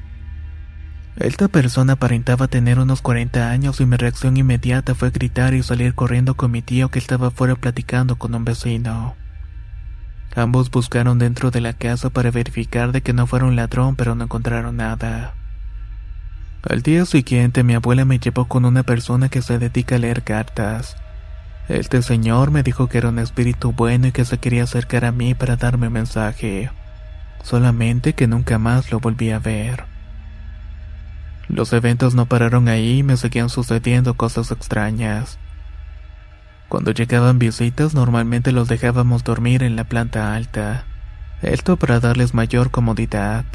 Esta 1.15 1.47
persona 1.47 1.93
aparentaba 1.93 2.47
tener 2.47 2.79
unos 2.79 3.03
40 3.03 3.51
años 3.51 3.79
y 3.79 3.85
mi 3.85 3.97
reacción 3.97 4.35
inmediata 4.35 4.95
fue 4.95 5.11
gritar 5.11 5.53
y 5.53 5.61
salir 5.61 5.93
corriendo 5.93 6.33
con 6.33 6.49
mi 6.49 6.63
tío 6.63 6.89
que 6.89 6.97
estaba 6.97 7.29
fuera 7.29 7.55
platicando 7.55 8.15
con 8.15 8.33
un 8.33 8.45
vecino. 8.45 9.15
Ambos 10.35 10.71
buscaron 10.71 11.19
dentro 11.19 11.51
de 11.51 11.61
la 11.61 11.73
casa 11.73 12.09
para 12.09 12.31
verificar 12.31 12.91
de 12.91 13.01
que 13.01 13.13
no 13.13 13.27
fuera 13.27 13.45
un 13.45 13.55
ladrón, 13.55 13.95
pero 13.95 14.15
no 14.15 14.23
encontraron 14.23 14.77
nada. 14.77 15.35
Al 16.67 16.81
día 16.81 17.05
siguiente 17.05 17.61
mi 17.63 17.75
abuela 17.75 18.05
me 18.05 18.17
llevó 18.17 18.45
con 18.45 18.65
una 18.65 18.81
persona 18.81 19.29
que 19.29 19.43
se 19.43 19.59
dedica 19.59 19.95
a 19.95 19.99
leer 19.99 20.23
cartas. 20.23 20.95
Este 21.69 22.01
señor 22.01 22.49
me 22.49 22.63
dijo 22.63 22.89
que 22.89 22.97
era 22.97 23.09
un 23.09 23.19
espíritu 23.19 23.71
bueno 23.71 24.07
y 24.07 24.11
que 24.11 24.25
se 24.25 24.39
quería 24.39 24.63
acercar 24.63 25.05
a 25.05 25.11
mí 25.11 25.35
para 25.35 25.57
darme 25.57 25.87
un 25.87 25.93
mensaje. 25.93 26.71
Solamente 27.43 28.13
que 28.13 28.25
nunca 28.25 28.57
más 28.57 28.91
lo 28.91 28.99
volví 28.99 29.29
a 29.29 29.37
ver. 29.37 29.92
Los 31.53 31.71
eventos 31.71 32.15
no 32.15 32.25
pararon 32.25 32.67
ahí 32.67 32.99
y 32.99 33.03
me 33.03 33.15
seguían 33.15 33.47
sucediendo 33.47 34.15
cosas 34.15 34.49
extrañas. 34.49 35.37
Cuando 36.67 36.89
llegaban 36.89 37.37
visitas 37.37 37.93
normalmente 37.93 38.51
los 38.51 38.67
dejábamos 38.67 39.23
dormir 39.23 39.61
en 39.61 39.75
la 39.75 39.83
planta 39.83 40.33
alta, 40.33 40.85
esto 41.43 41.77
para 41.77 41.99
darles 41.99 42.33
mayor 42.33 42.71
comodidad. 42.71 43.45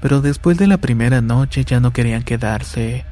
Pero 0.00 0.20
después 0.20 0.58
de 0.58 0.66
la 0.66 0.78
primera 0.78 1.20
noche 1.20 1.64
ya 1.64 1.78
no 1.78 1.92
querían 1.92 2.24
quedarse. 2.24 3.04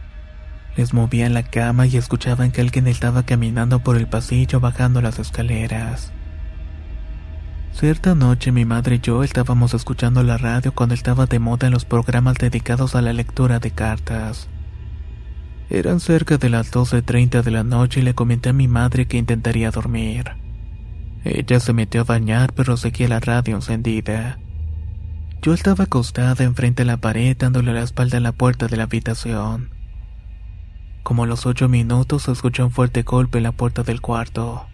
Les 0.76 0.92
movían 0.92 1.32
la 1.32 1.44
cama 1.44 1.86
y 1.86 1.96
escuchaban 1.96 2.50
que 2.50 2.60
alguien 2.60 2.88
estaba 2.88 3.22
caminando 3.22 3.78
por 3.78 3.96
el 3.96 4.08
pasillo 4.08 4.58
bajando 4.58 5.00
las 5.00 5.20
escaleras. 5.20 6.10
Cierta 7.74 8.14
noche 8.14 8.52
mi 8.52 8.64
madre 8.64 8.96
y 8.96 9.00
yo 9.00 9.24
estábamos 9.24 9.74
escuchando 9.74 10.22
la 10.22 10.38
radio 10.38 10.72
cuando 10.72 10.94
estaba 10.94 11.26
de 11.26 11.40
moda 11.40 11.66
en 11.66 11.72
los 11.72 11.84
programas 11.84 12.36
dedicados 12.36 12.94
a 12.94 13.02
la 13.02 13.12
lectura 13.12 13.58
de 13.58 13.72
cartas. 13.72 14.48
Eran 15.68 15.98
cerca 15.98 16.38
de 16.38 16.50
las 16.50 16.72
12.30 16.72 17.42
de 17.42 17.50
la 17.50 17.64
noche 17.64 17.98
y 17.98 18.04
le 18.04 18.14
comenté 18.14 18.50
a 18.50 18.52
mi 18.52 18.68
madre 18.68 19.06
que 19.06 19.16
intentaría 19.16 19.72
dormir. 19.72 20.36
Ella 21.24 21.58
se 21.58 21.72
metió 21.72 22.02
a 22.02 22.04
bañar 22.04 22.52
pero 22.52 22.76
seguía 22.76 23.08
la 23.08 23.18
radio 23.18 23.56
encendida. 23.56 24.38
Yo 25.42 25.52
estaba 25.52 25.84
acostada 25.84 26.44
enfrente 26.44 26.84
de 26.84 26.86
la 26.86 26.98
pared 26.98 27.36
dándole 27.36 27.74
la 27.74 27.82
espalda 27.82 28.18
a 28.18 28.20
la 28.20 28.30
puerta 28.30 28.68
de 28.68 28.76
la 28.76 28.84
habitación. 28.84 29.70
Como 31.02 31.24
a 31.24 31.26
los 31.26 31.44
ocho 31.44 31.68
minutos 31.68 32.28
escuché 32.28 32.62
un 32.62 32.70
fuerte 32.70 33.02
golpe 33.02 33.38
en 33.38 33.44
la 33.44 33.52
puerta 33.52 33.82
del 33.82 34.00
cuarto. 34.00 34.68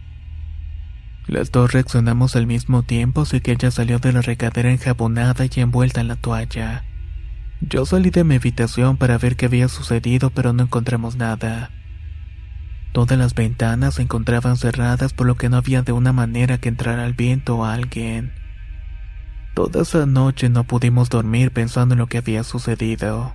Las 1.30 1.52
dos 1.52 1.72
reaccionamos 1.72 2.34
al 2.34 2.48
mismo 2.48 2.82
tiempo, 2.82 3.20
así 3.20 3.40
que 3.40 3.52
ella 3.52 3.70
salió 3.70 4.00
de 4.00 4.12
la 4.12 4.20
regadera 4.20 4.68
enjabonada 4.68 5.44
y 5.44 5.60
envuelta 5.60 6.00
en 6.00 6.08
la 6.08 6.16
toalla. 6.16 6.82
Yo 7.60 7.86
salí 7.86 8.10
de 8.10 8.24
mi 8.24 8.34
habitación 8.34 8.96
para 8.96 9.16
ver 9.16 9.36
qué 9.36 9.46
había 9.46 9.68
sucedido, 9.68 10.30
pero 10.30 10.52
no 10.52 10.64
encontramos 10.64 11.14
nada. 11.14 11.70
Todas 12.90 13.16
las 13.16 13.36
ventanas 13.36 13.94
se 13.94 14.02
encontraban 14.02 14.56
cerradas, 14.56 15.12
por 15.12 15.28
lo 15.28 15.36
que 15.36 15.48
no 15.48 15.58
había 15.58 15.82
de 15.82 15.92
una 15.92 16.12
manera 16.12 16.58
que 16.58 16.68
entrara 16.68 17.06
el 17.06 17.14
viento 17.14 17.58
o 17.58 17.64
alguien. 17.64 18.32
Toda 19.54 19.82
esa 19.82 20.06
noche 20.06 20.48
no 20.48 20.64
pudimos 20.64 21.10
dormir 21.10 21.52
pensando 21.52 21.94
en 21.94 22.00
lo 22.00 22.08
que 22.08 22.18
había 22.18 22.42
sucedido. 22.42 23.34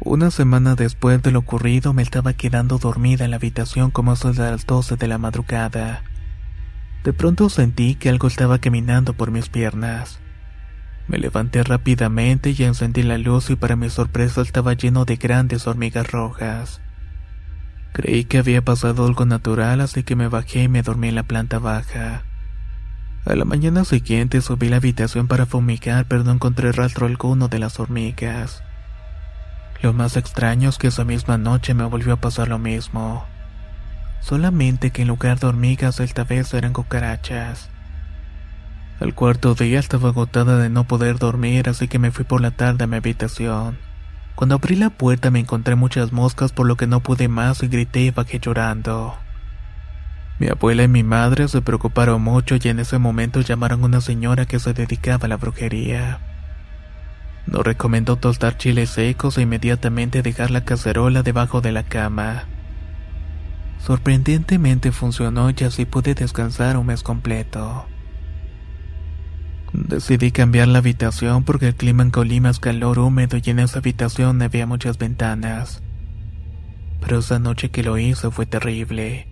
Una 0.00 0.32
semana 0.32 0.74
después 0.74 1.22
de 1.22 1.30
lo 1.30 1.38
ocurrido 1.38 1.92
me 1.92 2.02
estaba 2.02 2.32
quedando 2.32 2.78
dormida 2.78 3.24
en 3.24 3.30
la 3.30 3.36
habitación 3.36 3.92
como 3.92 4.10
a 4.10 4.16
las 4.34 4.66
12 4.66 4.96
de 4.96 5.06
la 5.06 5.18
madrugada. 5.18 6.02
De 7.04 7.12
pronto 7.12 7.48
sentí 7.48 7.94
que 7.94 8.08
algo 8.08 8.28
estaba 8.28 8.58
caminando 8.58 9.14
por 9.14 9.30
mis 9.30 9.48
piernas. 9.48 10.20
Me 11.06 11.16
levanté 11.16 11.62
rápidamente 11.62 12.54
y 12.56 12.64
encendí 12.64 13.02
la 13.02 13.16
luz 13.16 13.48
y 13.48 13.56
para 13.56 13.76
mi 13.76 13.88
sorpresa 13.88 14.42
estaba 14.42 14.74
lleno 14.74 15.04
de 15.06 15.16
grandes 15.16 15.66
hormigas 15.66 16.10
rojas. 16.10 16.82
Creí 17.92 18.24
que 18.24 18.38
había 18.38 18.62
pasado 18.62 19.06
algo 19.06 19.24
natural 19.24 19.80
así 19.80 20.02
que 20.02 20.16
me 20.16 20.28
bajé 20.28 20.64
y 20.64 20.68
me 20.68 20.82
dormí 20.82 21.08
en 21.08 21.14
la 21.14 21.22
planta 21.22 21.58
baja. 21.58 22.24
A 23.24 23.34
la 23.34 23.44
mañana 23.44 23.84
siguiente 23.84 24.40
subí 24.42 24.66
a 24.66 24.70
la 24.70 24.76
habitación 24.76 25.28
para 25.28 25.46
fumigar 25.46 26.06
pero 26.06 26.24
no 26.24 26.32
encontré 26.32 26.72
rastro 26.72 27.06
alguno 27.06 27.48
de 27.48 27.58
las 27.58 27.80
hormigas. 27.80 28.62
Lo 29.80 29.92
más 29.92 30.16
extraño 30.16 30.68
es 30.68 30.76
que 30.76 30.88
esa 30.88 31.04
misma 31.04 31.38
noche 31.38 31.72
me 31.72 31.84
volvió 31.84 32.12
a 32.12 32.20
pasar 32.20 32.48
lo 32.48 32.58
mismo. 32.58 33.24
Solamente 34.20 34.90
que 34.90 35.02
en 35.02 35.08
lugar 35.08 35.38
de 35.38 35.46
hormigas 35.46 36.00
esta 36.00 36.24
vez 36.24 36.52
eran 36.54 36.72
cucarachas. 36.72 37.70
Al 39.00 39.14
cuarto 39.14 39.54
día 39.54 39.78
estaba 39.78 40.08
agotada 40.08 40.58
de 40.58 40.70
no 40.70 40.84
poder 40.84 41.18
dormir, 41.18 41.68
así 41.68 41.86
que 41.86 42.00
me 42.00 42.10
fui 42.10 42.24
por 42.24 42.40
la 42.40 42.50
tarde 42.50 42.84
a 42.84 42.86
mi 42.88 42.96
habitación. 42.96 43.78
Cuando 44.34 44.56
abrí 44.56 44.76
la 44.76 44.90
puerta 44.90 45.30
me 45.30 45.40
encontré 45.40 45.76
muchas 45.76 46.12
moscas 46.12 46.52
por 46.52 46.66
lo 46.66 46.76
que 46.76 46.86
no 46.86 47.00
pude 47.00 47.28
más 47.28 47.62
y 47.62 47.68
grité 47.68 48.00
y 48.00 48.10
bajé 48.10 48.40
llorando. 48.40 49.16
Mi 50.38 50.48
abuela 50.48 50.84
y 50.84 50.88
mi 50.88 51.02
madre 51.02 51.48
se 51.48 51.62
preocuparon 51.62 52.22
mucho 52.22 52.56
y 52.56 52.68
en 52.68 52.78
ese 52.78 52.98
momento 52.98 53.40
llamaron 53.40 53.82
a 53.82 53.86
una 53.86 54.00
señora 54.00 54.46
que 54.46 54.60
se 54.60 54.72
dedicaba 54.72 55.26
a 55.26 55.28
la 55.28 55.36
brujería. 55.36 56.20
Nos 57.46 57.64
recomendó 57.64 58.16
tostar 58.16 58.56
chiles 58.56 58.90
secos 58.90 59.38
e 59.38 59.42
inmediatamente 59.42 60.22
dejar 60.22 60.50
la 60.50 60.64
cacerola 60.64 61.22
debajo 61.22 61.60
de 61.60 61.72
la 61.72 61.82
cama. 61.82 62.44
Sorprendentemente 63.78 64.92
funcionó 64.92 65.50
y 65.50 65.64
así 65.64 65.84
pude 65.84 66.14
descansar 66.14 66.76
un 66.76 66.86
mes 66.86 67.02
completo. 67.02 67.86
Decidí 69.72 70.30
cambiar 70.32 70.68
la 70.68 70.78
habitación 70.78 71.44
porque 71.44 71.68
el 71.68 71.74
clima 71.74 72.02
en 72.02 72.10
Colima 72.10 72.50
es 72.50 72.58
calor 72.58 72.98
húmedo 72.98 73.36
y 73.42 73.50
en 73.50 73.58
esa 73.58 73.78
habitación 73.78 74.40
había 74.42 74.66
muchas 74.66 74.98
ventanas. 74.98 75.82
Pero 77.00 77.18
esa 77.18 77.38
noche 77.38 77.70
que 77.70 77.82
lo 77.82 77.98
hice 77.98 78.30
fue 78.30 78.46
terrible. 78.46 79.28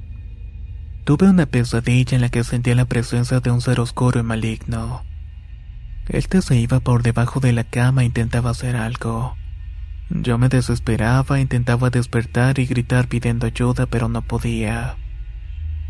Tuve 1.05 1.29
una 1.29 1.47
pesadilla 1.47 2.17
en 2.17 2.21
la 2.21 2.29
que 2.29 2.45
sentía 2.45 2.75
la 2.75 2.85
presencia 2.85 3.41
de 3.41 3.51
un 3.51 3.61
ser 3.61 3.81
oscuro 3.81 4.21
y 4.21 4.23
maligno. 4.23 5.05
Este 6.09 6.43
se 6.43 6.57
iba 6.57 6.81
por 6.81 7.03
debajo 7.03 7.41
de 7.41 7.53
la 7.53 7.65
cama 7.65 8.03
e 8.03 8.07
intentaba 8.07 8.51
hacer 8.51 8.77
algo. 8.77 9.37
Yo 10.09 10.39
me 10.39 10.49
desesperaba, 10.49 11.41
intentaba 11.41 11.91
despertar 11.91 12.59
y 12.59 12.67
gritar 12.67 13.09
pidiendo 13.09 13.47
ayuda, 13.47 13.87
pero 13.87 14.09
no 14.09 14.23
podía. 14.23 14.97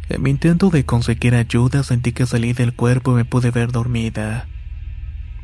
En 0.08 0.22
mi 0.22 0.30
intento 0.30 0.70
de 0.70 0.84
conseguir 0.84 1.34
ayuda 1.34 1.82
sentí 1.82 2.12
que 2.12 2.26
salí 2.26 2.52
del 2.52 2.74
cuerpo 2.74 3.12
y 3.12 3.16
me 3.16 3.24
pude 3.24 3.50
ver 3.50 3.72
dormida. 3.72 4.48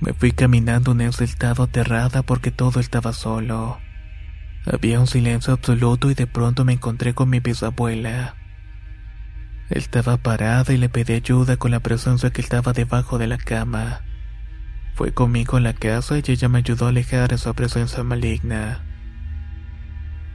Me 0.01 0.15
fui 0.15 0.33
caminando 0.33 0.93
en 0.93 1.03
ese 1.03 1.25
estado 1.25 1.65
aterrada 1.65 2.23
porque 2.23 2.51
todo 2.51 2.81
estaba 2.81 3.13
solo. 3.13 3.79
Había 4.65 5.01
un 5.01 5.07
silencio 5.07 5.53
absoluto 5.53 6.11
y 6.11 6.15
de 6.15 6.27
pronto 6.27 6.65
me 6.65 6.73
encontré 6.73 7.15
con 7.15 7.29
mi 7.29 7.41
bisabuela. 7.41 8.37
Estaba 9.69 10.17
parada 10.17 10.73
y 10.73 10.77
le 10.77 10.89
pedí 10.89 11.15
ayuda 11.15 11.57
con 11.57 11.71
la 11.71 11.81
presencia 11.81 12.31
que 12.31 12.41
estaba 12.41 12.73
debajo 12.73 13.19
de 13.19 13.27
la 13.27 13.39
cama. 13.39 14.03
Fue 14.95 15.13
conmigo 15.13 15.57
a 15.57 15.61
la 15.61 15.73
casa 15.73 16.19
y 16.19 16.23
ella 16.27 16.49
me 16.49 16.59
ayudó 16.59 16.87
a 16.87 16.91
alejar 16.91 17.33
esa 17.33 17.55
presencia 17.55 18.03
maligna. 18.05 18.81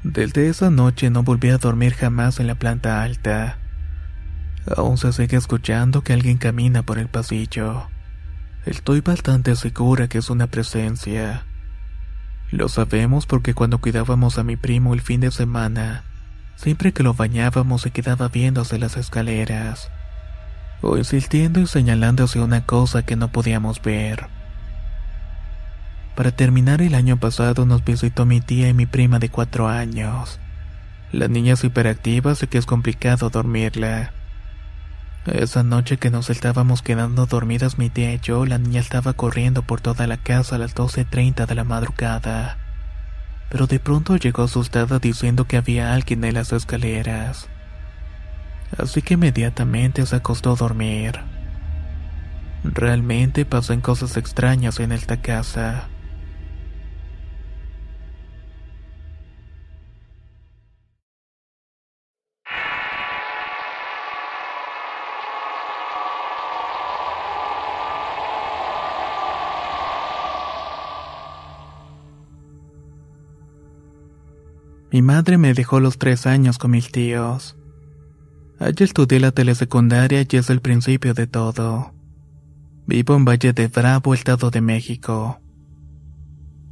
Desde 0.04 0.50
esa 0.50 0.70
noche 0.70 1.10
no 1.10 1.24
volví 1.24 1.50
a 1.50 1.58
dormir 1.58 1.94
jamás 1.94 2.40
en 2.40 2.48
la 2.48 2.56
planta 2.56 3.04
alta. 3.04 3.60
Aún 4.76 4.98
se 4.98 5.14
sigue 5.14 5.38
escuchando 5.38 6.04
que 6.04 6.14
alguien 6.14 6.38
camina 6.38 6.84
por 6.84 6.98
el 6.98 7.08
pasillo. 7.08 7.88
Estoy 8.66 9.02
bastante 9.02 9.56
segura 9.56 10.08
que 10.08 10.18
es 10.18 10.30
una 10.30 10.48
presencia. 10.48 11.46
Lo 12.52 12.68
sabemos 12.70 13.26
porque 13.26 13.54
cuando 13.54 13.80
cuidábamos 13.80 14.38
a 14.38 14.44
mi 14.44 14.56
primo 14.56 14.94
el 14.94 15.02
fin 15.02 15.22
de 15.22 15.32
semana, 15.32 16.04
siempre 16.56 16.94
que 16.94 17.04
lo 17.04 17.14
bañábamos 17.14 17.82
se 17.82 17.92
quedaba 17.92 18.28
viendo 18.30 18.62
hacia 18.62 18.80
las 18.80 18.98
escaleras, 18.98 19.92
o 20.82 20.98
insistiendo 20.98 21.60
y 21.60 21.68
señalando 21.68 22.24
hacia 22.24 22.44
una 22.44 22.66
cosa 22.66 23.04
que 23.04 23.16
no 23.16 23.32
podíamos 23.32 23.82
ver. 23.82 24.37
Para 26.18 26.32
terminar 26.32 26.82
el 26.82 26.96
año 26.96 27.18
pasado 27.18 27.68
nos 27.68 27.86
visitó 27.86 28.26
mi 28.26 28.42
tía 28.42 28.70
y 28.70 28.74
mi 28.74 28.88
prima 28.88 29.20
de 29.20 29.30
cuatro 29.30 29.68
años. 29.68 30.40
La 31.12 31.28
niña 31.28 31.54
es 31.54 31.64
hiperactiva, 31.64 32.32
así 32.32 32.48
que 32.48 32.58
es 32.58 32.66
complicado 32.66 33.30
dormirla. 33.30 34.14
Esa 35.28 35.62
noche 35.62 35.98
que 35.98 36.10
nos 36.10 36.32
estábamos 36.32 36.82
quedando 36.82 37.28
dormidas 37.28 37.78
mi 37.78 37.92
tía 37.92 38.16
y 38.16 38.20
yo, 38.20 38.48
la 38.48 38.58
niña 38.58 38.82
estaba 38.82 39.14
corriendo 39.14 39.62
por 39.62 39.80
toda 39.80 40.08
la 40.08 40.18
casa 40.18 40.56
a 40.56 40.58
las 40.58 40.74
12.30 40.74 41.46
de 41.46 41.54
la 41.54 41.64
madrugada. 41.64 42.58
Pero 43.52 43.68
de 43.68 43.80
pronto 43.80 44.16
llegó 44.16 44.42
asustada 44.42 44.98
diciendo 44.98 45.46
que 45.46 45.58
había 45.58 45.94
alguien 45.94 46.24
en 46.24 46.34
las 46.34 46.52
escaleras. 46.52 47.48
Así 48.76 49.04
que 49.04 49.14
inmediatamente 49.14 50.04
se 50.04 50.16
acostó 50.16 50.54
a 50.54 50.56
dormir. 50.56 51.20
Realmente 52.64 53.46
pasan 53.46 53.82
cosas 53.82 54.18
extrañas 54.18 54.80
en 54.80 54.92
esta 54.92 55.22
casa. 55.22 55.90
Mi 74.98 75.04
madre 75.04 75.38
me 75.38 75.54
dejó 75.54 75.80
los 75.80 76.00
tres 76.00 76.26
años 76.26 76.58
con 76.58 76.72
mis 76.72 76.92
tíos. 76.92 77.56
Allí 78.58 78.84
estudié 78.84 79.20
la 79.20 79.32
telesecundaria 79.32 80.26
y 80.28 80.38
es 80.38 80.50
el 80.50 80.60
principio 80.60 81.14
de 81.14 81.28
todo. 81.28 81.94
Vivo 82.88 83.16
en 83.16 83.24
Valle 83.24 83.54
de 83.54 83.68
Bravo, 83.68 84.16
Estado 84.16 84.50
de 84.50 84.60
México. 84.60 85.40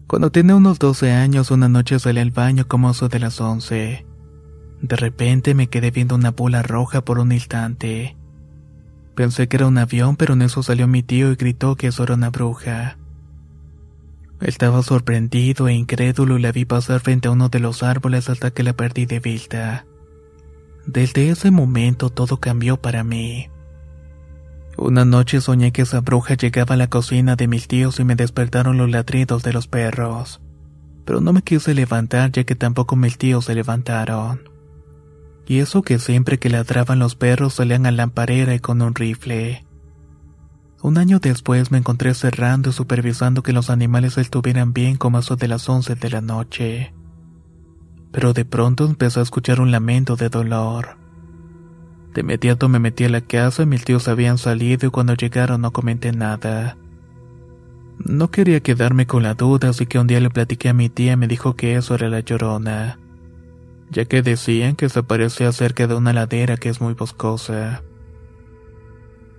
Cuando 0.08 0.32
tenía 0.32 0.56
unos 0.56 0.80
12 0.80 1.12
años, 1.12 1.52
una 1.52 1.70
noche 1.70 2.00
salí 2.00 2.20
al 2.20 2.32
baño 2.32 2.68
como 2.68 2.90
eso 2.90 3.10
de 3.10 3.20
las 3.20 3.40
11. 3.40 4.08
De 4.82 4.96
repente 4.96 5.54
me 5.54 5.68
quedé 5.68 5.92
viendo 5.92 6.16
una 6.16 6.32
bola 6.32 6.64
roja 6.64 7.06
por 7.06 7.20
un 7.20 7.32
instante. 7.32 8.18
Pensé 9.14 9.48
que 9.48 9.58
era 9.58 9.68
un 9.68 9.78
avión, 9.78 10.16
pero 10.16 10.34
en 10.34 10.42
eso 10.42 10.64
salió 10.64 10.88
mi 10.88 11.04
tío 11.04 11.32
y 11.32 11.36
gritó 11.36 11.76
que 11.76 11.90
eso 11.90 12.02
era 12.02 12.16
una 12.16 12.32
bruja. 12.32 12.98
Estaba 14.42 14.84
sorprendido 14.84 15.68
e 15.68 15.74
incrédulo 15.74 16.38
y 16.38 16.42
la 16.42 16.52
vi 16.52 16.66
pasar 16.66 17.00
frente 17.00 17.28
a 17.28 17.32
uno 17.32 17.50
de 17.50 17.60
los 17.60 17.84
árboles 17.84 18.30
hasta 18.30 18.52
que 18.52 18.64
la 18.64 18.74
perdí 18.74 19.06
de 19.06 19.20
vista. 19.20 19.86
Desde 20.86 21.30
ese 21.30 21.52
momento 21.52 22.10
todo 22.10 22.40
cambió 22.40 22.78
para 22.78 23.04
mí. 23.04 23.50
Una 24.78 25.06
noche 25.06 25.40
soñé 25.40 25.72
que 25.72 25.84
esa 25.84 26.02
bruja 26.02 26.36
llegaba 26.36 26.76
a 26.76 26.78
la 26.78 26.90
cocina 26.90 27.36
de 27.38 27.48
mis 27.48 27.68
tíos 27.68 28.00
y 28.00 28.04
me 28.04 28.16
despertaron 28.16 28.78
los 28.78 28.90
ladridos 28.90 29.42
de 29.42 29.54
los 29.54 29.68
perros. 29.68 30.42
Pero 31.06 31.22
no 31.22 31.32
me 31.32 31.42
quise 31.42 31.74
levantar 31.74 32.32
ya 32.32 32.44
que 32.44 32.56
tampoco 32.56 32.96
mis 32.96 33.18
tíos 33.18 33.46
se 33.46 33.56
levantaron. 33.56 34.50
Y 35.48 35.60
eso 35.60 35.82
que 35.82 35.98
siempre 35.98 36.40
que 36.40 36.50
ladraban 36.50 37.00
los 37.00 37.16
perros 37.16 37.54
salían 37.54 37.86
a 37.86 37.92
la 37.92 37.98
lamparera 37.98 38.54
y 38.54 38.60
con 38.60 38.82
un 38.82 38.96
rifle. 38.96 39.65
Un 40.86 41.00
año 41.00 41.18
después 41.18 41.72
me 41.72 41.80
encontré 41.80 42.14
cerrando 42.14 42.70
y 42.70 42.72
supervisando 42.72 43.42
que 43.42 43.54
los 43.54 43.72
animales 43.72 44.20
estuvieran 44.20 44.72
bien 44.72 44.98
como 44.98 45.18
eso 45.18 45.36
de 45.36 45.48
las 45.48 45.68
11 45.68 45.96
de 45.96 46.10
la 46.12 46.22
noche. 46.22 46.94
Pero 48.12 48.34
de 48.34 48.46
pronto 48.46 48.86
empezó 48.86 49.20
a 49.20 49.24
escuchar 49.24 49.62
un 49.62 49.72
lamento 49.72 50.16
de 50.16 50.30
dolor. 50.30 50.98
De 52.14 52.22
inmediato 52.22 52.70
me 52.70 52.78
metí 52.78 53.04
a 53.04 53.10
la 53.10 53.22
casa 53.22 53.64
y 53.64 53.66
mis 53.66 53.84
tíos 53.84 54.08
habían 54.08 54.38
salido 54.38 54.86
y 54.86 54.92
cuando 54.92 55.16
llegaron 55.16 55.62
no 55.62 55.74
comenté 55.74 56.12
nada. 56.12 56.78
No 57.98 58.30
quería 58.30 58.60
quedarme 58.60 59.08
con 59.08 59.24
la 59.24 59.34
duda, 59.34 59.70
así 59.70 59.88
que 59.88 59.98
un 59.98 60.06
día 60.06 60.20
le 60.20 60.30
platiqué 60.30 60.70
a 60.70 60.76
mi 60.76 60.90
tía 60.90 61.14
y 61.14 61.18
me 61.18 61.28
dijo 61.28 61.56
que 61.56 61.78
eso 61.78 61.96
era 61.96 62.10
la 62.10 62.20
llorona, 62.20 63.00
ya 63.90 64.06
que 64.06 64.22
decían 64.22 64.76
que 64.76 64.88
se 64.90 65.00
aparecía 65.00 65.52
cerca 65.52 65.88
de 65.88 65.96
una 65.96 66.14
ladera 66.14 66.58
que 66.58 66.70
es 66.70 66.80
muy 66.80 66.94
boscosa. 66.94 67.82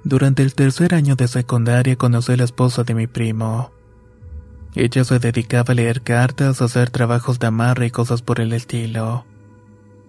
Durante 0.07 0.45
el 0.45 0.55
tercer 0.55 0.95
año 0.95 1.16
de 1.16 1.27
secundaria 1.27 1.97
conocí 1.97 2.31
a 2.31 2.37
la 2.37 2.45
esposa 2.45 2.85
de 2.85 2.95
mi 2.95 3.09
primo. 3.09 3.73
Ella 4.77 5.03
se 5.03 5.19
dedicaba 5.19 5.73
a 5.73 5.75
leer 5.75 6.01
cartas, 6.03 6.62
hacer 6.62 6.90
trabajos 6.90 7.40
de 7.40 7.49
amarre 7.49 7.87
y 7.87 7.90
cosas 7.90 8.23
por 8.23 8.38
el 8.38 8.53
estilo. 8.53 9.27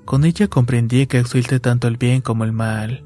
Con 0.05 0.23
ella 0.23 0.47
comprendí 0.49 1.07
que 1.07 1.17
existe 1.17 1.59
tanto 1.59 1.87
el 1.87 1.97
bien 1.97 2.21
como 2.21 2.43
el 2.43 2.51
mal. 2.51 3.05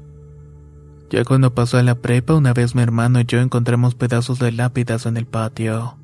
Ya 1.08 1.24
cuando 1.24 1.54
pasó 1.54 1.78
a 1.78 1.82
la 1.82 1.94
prepa, 1.94 2.34
una 2.34 2.52
vez 2.52 2.74
mi 2.74 2.82
hermano 2.82 3.20
y 3.20 3.24
yo 3.24 3.40
encontramos 3.40 3.94
pedazos 3.94 4.38
de 4.38 4.52
lápidas 4.52 5.06
en 5.06 5.16
el 5.16 5.24
patio. 5.24 5.96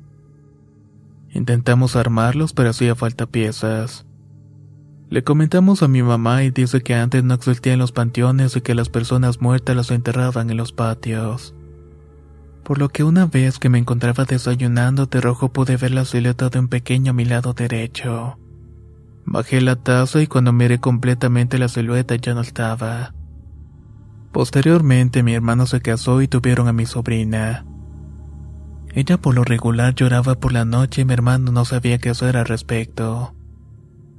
Intentamos 1.29 1.95
armarlos, 1.95 2.53
pero 2.53 2.71
hacía 2.71 2.95
falta 2.95 3.27
piezas. 3.27 4.07
Le 5.09 5.23
comentamos 5.23 5.81
a 5.81 5.87
mi 5.87 6.03
mamá 6.03 6.43
y 6.43 6.51
dice 6.51 6.81
que 6.81 6.93
antes 6.93 7.23
no 7.23 7.33
existían 7.33 7.79
los 7.79 7.91
panteones 7.91 8.55
y 8.55 8.61
que 8.61 8.75
las 8.75 8.89
personas 8.89 9.41
muertas 9.41 9.75
las 9.75 9.89
enterraban 9.89 10.51
en 10.51 10.57
los 10.57 10.71
patios. 10.71 11.55
Por 12.63 12.77
lo 12.77 12.89
que 12.89 13.03
una 13.03 13.25
vez 13.25 13.57
que 13.57 13.69
me 13.69 13.79
encontraba 13.79 14.25
desayunando 14.25 15.07
de 15.07 15.19
rojo 15.19 15.51
pude 15.51 15.77
ver 15.77 15.91
la 15.91 16.05
silueta 16.05 16.49
de 16.49 16.59
un 16.59 16.67
pequeño 16.67 17.09
a 17.09 17.13
mi 17.15 17.25
lado 17.25 17.53
derecho. 17.53 18.37
Bajé 19.25 19.61
la 19.61 19.77
taza 19.77 20.21
y 20.21 20.27
cuando 20.27 20.53
miré 20.53 20.79
completamente 20.79 21.57
la 21.57 21.69
silueta 21.69 22.15
ya 22.15 22.35
no 22.35 22.41
estaba. 22.41 23.15
Posteriormente 24.31 25.23
mi 25.23 25.33
hermano 25.33 25.65
se 25.65 25.81
casó 25.81 26.21
y 26.21 26.27
tuvieron 26.27 26.67
a 26.67 26.73
mi 26.73 26.85
sobrina. 26.85 27.65
Ella 28.93 29.17
por 29.17 29.33
lo 29.33 29.43
regular 29.43 29.95
lloraba 29.95 30.35
por 30.35 30.51
la 30.51 30.65
noche 30.65 31.01
y 31.01 31.05
mi 31.05 31.13
hermano 31.13 31.51
no 31.51 31.65
sabía 31.65 31.97
qué 31.97 32.11
hacer 32.11 32.37
al 32.37 32.45
respecto 32.45 33.33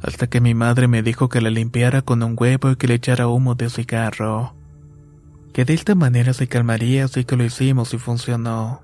hasta 0.03 0.29
que 0.29 0.41
mi 0.41 0.55
madre 0.55 0.89
me 0.89 1.03
dijo 1.03 1.29
que 1.29 1.41
la 1.41 1.51
limpiara 1.51 2.03
con 2.03 2.23
un 2.23 2.37
huevo 2.39 2.71
y 2.71 2.77
que 2.77 2.89
le 2.89 2.95
echara 2.95 3.29
humo 3.29 3.55
de 3.55 3.71
cigarro. 3.71 4.55
Que 5.53 5.65
de 5.65 5.75
esta 5.75 5.95
manera 5.95 6.33
se 6.33 6.47
calmaría, 6.47 7.05
así 7.05 7.25
que 7.25 7.37
lo 7.37 7.45
hicimos 7.45 7.93
y 7.93 7.99
funcionó. 7.99 8.83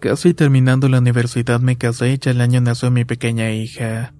Casi 0.00 0.32
terminando 0.32 0.88
la 0.88 0.98
universidad 0.98 1.60
me 1.60 1.76
casé 1.76 2.18
y 2.24 2.28
al 2.28 2.40
año 2.40 2.60
nació 2.60 2.90
mi 2.90 3.04
pequeña 3.04 3.50
hija. 3.50 4.14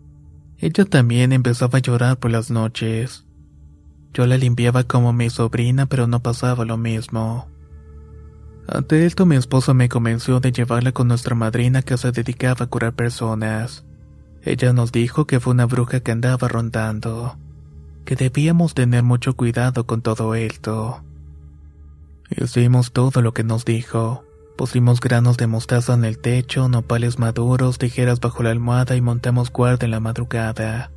Ella 0.59 0.85
también 0.85 1.33
empezaba 1.33 1.79
a 1.79 1.83
llorar 1.83 2.19
por 2.19 2.33
las 2.33 2.51
noches. 2.51 3.25
Yo 4.13 4.27
la 4.27 4.37
limpiaba 4.37 4.83
como 4.83 5.13
mi 5.13 5.31
sobrina, 5.31 5.87
pero 5.87 6.09
no 6.09 6.21
pasaba 6.21 6.65
lo 6.65 6.77
mismo. 6.77 7.49
Ante 8.67 9.07
esto 9.07 9.25
mi 9.25 9.37
esposa 9.37 9.73
me 9.73 9.89
convenció 9.89 10.41
de 10.41 10.53
llevarla 10.53 10.93
con 10.93 11.09
nuestra 11.09 11.35
madrina 11.35 11.83
que 11.83 11.97
se 11.97 12.11
dedicaba 12.11 12.65
a 12.65 12.69
curar 12.69 12.95
personas. 12.95 13.88
Ella 14.43 14.73
nos 14.73 14.93
dijo 14.93 15.27
que 15.27 15.41
fue 15.41 15.53
una 15.53 15.67
bruja 15.67 16.01
que 16.01 16.13
andaba 16.13 16.49
rondando, 16.49 17.37
que 18.05 18.17
debíamos 18.17 18.75
tener 18.75 19.03
mucho 19.03 19.35
cuidado 19.35 19.87
con 19.87 20.03
todo 20.03 20.35
esto. 20.35 21.03
Hicimos 22.31 22.93
todo 22.93 23.23
lo 23.23 23.33
que 23.33 23.45
nos 23.45 23.65
dijo. 23.65 24.25
Pusimos 24.57 25.01
granos 25.01 25.37
de 25.37 25.47
mostaza 25.47 25.95
en 25.95 26.05
el 26.05 26.19
techo, 26.19 26.69
nopales 26.69 27.19
maduros, 27.19 27.79
tijeras 27.79 28.21
bajo 28.21 28.43
la 28.43 28.51
almohada 28.51 28.97
y 28.97 29.01
montamos 29.01 29.53
guardia 29.53 29.87
en 29.87 29.93
la 29.93 30.01
madrugada. 30.01 30.91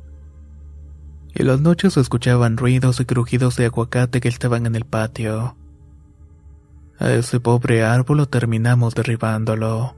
En 1.34 1.46
las 1.46 1.60
noches 1.60 1.94
se 1.94 2.00
escuchaban 2.00 2.56
ruidos 2.56 3.00
y 3.00 3.04
crujidos 3.04 3.56
de 3.56 3.66
aguacate 3.66 4.20
que 4.20 4.28
estaban 4.28 4.66
en 4.66 4.74
el 4.74 4.84
patio. 4.84 5.56
A 6.98 7.10
ese 7.12 7.40
pobre 7.40 7.84
árbol 7.84 8.18
lo 8.18 8.26
terminamos 8.26 8.94
derribándolo. 8.94 9.94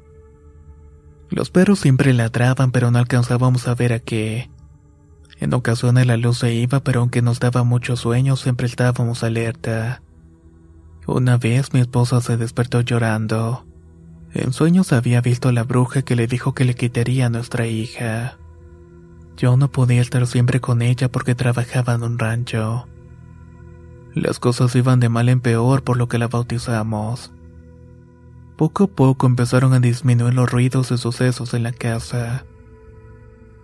Los 1.34 1.50
perros 1.50 1.80
siempre 1.80 2.12
ladraban, 2.12 2.70
pero 2.70 2.92
no 2.92 3.00
alcanzábamos 3.00 3.66
a 3.66 3.74
ver 3.74 3.92
a 3.92 3.98
qué. 3.98 4.50
En 5.40 5.52
ocasiones 5.52 6.06
la 6.06 6.16
luz 6.16 6.38
se 6.38 6.54
iba, 6.54 6.78
pero 6.78 7.00
aunque 7.00 7.22
nos 7.22 7.40
daba 7.40 7.64
mucho 7.64 7.96
sueño, 7.96 8.36
siempre 8.36 8.68
estábamos 8.68 9.24
alerta. 9.24 10.00
Una 11.08 11.36
vez 11.36 11.74
mi 11.74 11.80
esposa 11.80 12.20
se 12.20 12.36
despertó 12.36 12.82
llorando. 12.82 13.66
En 14.32 14.52
sueños 14.52 14.92
había 14.92 15.20
visto 15.22 15.48
a 15.48 15.52
la 15.52 15.64
bruja 15.64 16.02
que 16.02 16.14
le 16.14 16.28
dijo 16.28 16.54
que 16.54 16.64
le 16.64 16.76
quitaría 16.76 17.26
a 17.26 17.30
nuestra 17.30 17.66
hija. 17.66 18.38
Yo 19.36 19.56
no 19.56 19.72
podía 19.72 20.02
estar 20.02 20.28
siempre 20.28 20.60
con 20.60 20.82
ella 20.82 21.10
porque 21.10 21.34
trabajaba 21.34 21.94
en 21.94 22.04
un 22.04 22.16
rancho. 22.16 22.86
Las 24.14 24.38
cosas 24.38 24.76
iban 24.76 25.00
de 25.00 25.08
mal 25.08 25.28
en 25.28 25.40
peor 25.40 25.82
por 25.82 25.96
lo 25.96 26.06
que 26.06 26.18
la 26.18 26.28
bautizamos. 26.28 27.32
Poco 28.56 28.84
a 28.84 28.86
poco 28.86 29.26
empezaron 29.26 29.72
a 29.72 29.80
disminuir 29.80 30.34
los 30.34 30.50
ruidos 30.50 30.92
y 30.92 30.98
sucesos 30.98 31.54
en 31.54 31.64
la 31.64 31.72
casa. 31.72 32.44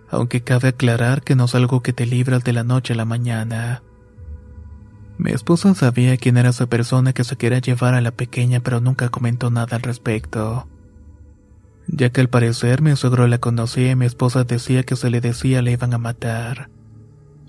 Aunque 0.09 0.41
cabe 0.41 0.69
aclarar 0.69 1.23
que 1.23 1.35
no 1.35 1.45
es 1.45 1.55
algo 1.55 1.81
que 1.81 1.93
te 1.93 2.05
libras 2.05 2.43
de 2.43 2.51
la 2.51 2.63
noche 2.63 2.93
a 2.93 2.97
la 2.97 3.05
mañana. 3.05 3.83
Mi 5.17 5.31
esposa 5.31 5.75
sabía 5.75 6.17
quién 6.17 6.37
era 6.37 6.49
esa 6.49 6.67
persona 6.67 7.13
que 7.13 7.23
se 7.23 7.37
quería 7.37 7.59
llevar 7.59 7.93
a 7.93 8.01
la 8.01 8.11
pequeña 8.11 8.59
pero 8.59 8.81
nunca 8.81 9.09
comentó 9.09 9.49
nada 9.49 9.77
al 9.77 9.83
respecto. 9.83 10.67
ya 11.87 12.09
que 12.09 12.21
al 12.21 12.29
parecer 12.29 12.81
mi 12.81 12.95
suegro 12.95 13.27
la 13.27 13.37
conocía 13.39 13.91
y 13.91 13.95
mi 13.95 14.05
esposa 14.05 14.43
decía 14.43 14.83
que 14.83 14.95
se 14.95 15.09
le 15.09 15.21
decía 15.21 15.61
le 15.61 15.71
iban 15.71 15.93
a 15.93 15.97
matar. 15.97 16.69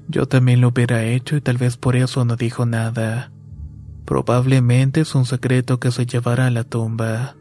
Yo 0.09 0.26
también 0.26 0.61
lo 0.61 0.68
hubiera 0.68 1.05
hecho 1.05 1.36
y 1.36 1.40
tal 1.40 1.59
vez 1.59 1.76
por 1.76 1.97
eso 1.97 2.24
no 2.24 2.36
dijo 2.36 2.66
nada. 2.66 3.32
Probablemente 4.05 5.00
es 5.00 5.14
un 5.14 5.24
secreto 5.24 5.78
que 5.78 5.90
se 5.90 6.07
llevará 6.07 6.46
a 6.46 6.50
la 6.50 6.64
tumba. 6.64 7.36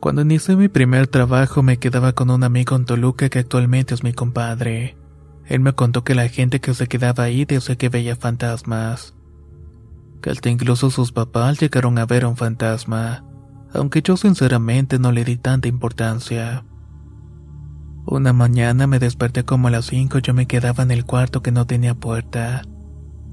Cuando 0.00 0.22
inicié 0.22 0.54
mi 0.54 0.68
primer 0.68 1.08
trabajo 1.08 1.62
me 1.62 1.78
quedaba 1.78 2.12
con 2.12 2.30
un 2.30 2.44
amigo 2.44 2.76
en 2.76 2.84
Toluca 2.84 3.28
que 3.28 3.40
actualmente 3.40 3.94
es 3.94 4.04
mi 4.04 4.12
compadre. 4.12 4.96
Él 5.46 5.60
me 5.60 5.72
contó 5.72 6.04
que 6.04 6.14
la 6.14 6.28
gente 6.28 6.60
que 6.60 6.74
se 6.74 6.86
quedaba 6.86 7.24
ahí 7.24 7.44
decía 7.44 7.76
que 7.76 7.88
veía 7.88 8.14
fantasmas. 8.14 9.14
Que 10.22 10.30
hasta 10.30 10.50
incluso 10.50 10.90
sus 10.90 11.10
papás 11.10 11.60
llegaron 11.60 11.98
a 11.98 12.06
ver 12.06 12.24
a 12.24 12.28
un 12.28 12.36
fantasma, 12.36 13.24
aunque 13.72 14.02
yo 14.02 14.16
sinceramente 14.16 14.98
no 14.98 15.10
le 15.10 15.24
di 15.24 15.36
tanta 15.36 15.66
importancia. 15.66 16.64
Una 18.06 18.32
mañana 18.32 18.86
me 18.86 18.98
desperté 18.98 19.44
como 19.44 19.68
a 19.68 19.70
las 19.70 19.86
5 19.86 20.18
yo 20.20 20.32
me 20.32 20.46
quedaba 20.46 20.82
en 20.82 20.92
el 20.92 21.04
cuarto 21.04 21.42
que 21.42 21.52
no 21.52 21.66
tenía 21.66 21.94
puerta, 21.94 22.62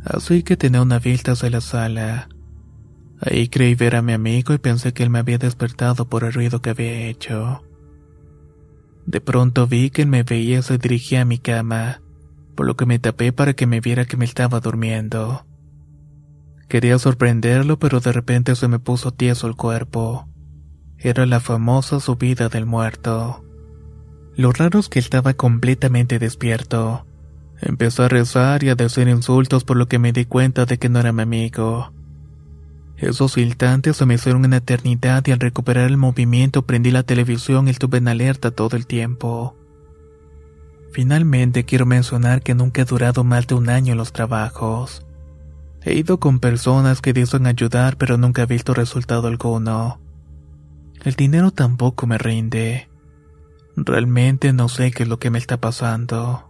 así 0.06 0.44
que 0.44 0.56
tenía 0.56 0.82
una 0.82 1.00
vista 1.00 1.34
hacia 1.34 1.50
la 1.50 1.62
sala. 1.62 2.30
Ahí 3.20 3.50
creí 3.50 3.76
ver 3.76 3.96
a 3.96 4.02
mi 4.02 4.14
amigo 4.14 4.54
y 4.54 4.58
pensé 4.58 4.94
que 4.94 5.04
él 5.04 5.10
me 5.10 5.20
había 5.20 5.38
despertado 5.38 6.08
por 6.08 6.24
el 6.24 6.34
ruido 6.34 6.62
que 6.62 6.70
había 6.70 7.08
hecho. 7.08 7.64
De 9.06 9.22
pronto 9.22 9.68
vi 9.68 9.90
que 9.90 10.04
él 10.04 10.08
me 10.08 10.24
veía 10.24 10.60
y 10.60 10.64
se 10.64 10.78
dirigía 10.78 11.22
a 11.22 11.26
mi 11.26 11.40
cama, 11.40 12.02
por 12.56 12.66
lo 12.66 12.76
que 12.76 12.86
me 12.86 13.00
tapé 13.00 13.32
para 13.32 13.54
que 13.54 13.68
me 13.68 13.82
viera 13.82 14.06
que 14.06 14.18
me 14.18 14.26
estaba 14.26 14.60
durmiendo. 14.60 15.46
Quería 16.68 16.98
sorprenderlo, 16.98 17.78
pero 17.78 18.00
de 18.00 18.12
repente 18.12 18.56
se 18.56 18.68
me 18.68 18.80
puso 18.80 19.12
tieso 19.12 19.48
el 19.48 19.56
cuerpo. 19.56 20.28
Era 20.98 21.26
la 21.26 21.40
famosa 21.40 22.00
subida 22.00 22.50
del 22.50 22.66
muerto. 22.66 23.46
Lo 24.36 24.52
raro 24.52 24.80
es 24.80 24.90
que 24.90 25.00
estaba 25.00 25.34
completamente 25.36 26.18
despierto. 26.20 27.06
Empezó 27.62 28.04
a 28.04 28.10
rezar 28.10 28.64
y 28.64 28.70
a 28.70 28.76
decir 28.76 29.08
insultos 29.08 29.64
por 29.64 29.78
lo 29.78 29.88
que 29.88 30.00
me 30.00 30.12
di 30.12 30.26
cuenta 30.26 30.66
de 30.66 30.78
que 30.78 30.90
no 30.90 31.00
era 31.00 31.14
mi 31.14 31.24
amigo. 31.24 31.92
Esos 32.98 33.38
instantes 33.38 33.98
se 33.98 34.06
me 34.06 34.16
hicieron 34.16 34.46
una 34.46 34.58
eternidad 34.58 35.26
y 35.28 35.32
al 35.32 35.40
recuperar 35.40 35.90
el 35.90 35.98
movimiento 35.98 36.62
prendí 36.66 36.92
la 36.92 37.04
televisión 37.04 37.68
y 37.68 37.72
estuve 37.72 37.98
en 37.98 38.08
alerta 38.08 38.52
todo 38.52 38.78
el 38.78 38.88
tiempo. 38.88 39.56
Finalmente 40.92 41.66
quiero 41.66 41.86
mencionar 41.86 42.42
que 42.42 42.56
nunca 42.56 42.82
he 42.82 42.86
durado 42.86 43.26
más 43.26 43.48
de 43.48 43.56
un 43.56 43.70
año 43.70 43.92
en 43.92 43.98
los 43.98 44.14
trabajos. 44.14 45.06
He 45.82 45.94
ido 45.94 46.20
con 46.20 46.40
personas 46.40 47.02
que 47.02 47.12
dicen 47.12 47.48
ayudar 47.48 47.98
pero 47.98 48.18
nunca 48.18 48.44
he 48.44 48.46
visto 48.46 48.74
resultado 48.74 49.28
alguno. 49.28 50.00
El 51.04 51.16
dinero 51.16 51.52
tampoco 51.52 52.08
me 52.08 52.18
rinde. 52.18 52.90
Realmente 53.76 54.54
no 54.54 54.70
sé 54.70 54.92
qué 54.92 55.04
es 55.04 55.10
lo 55.10 55.20
que 55.20 55.30
me 55.30 55.38
está 55.38 55.58
pasando. 55.58 56.50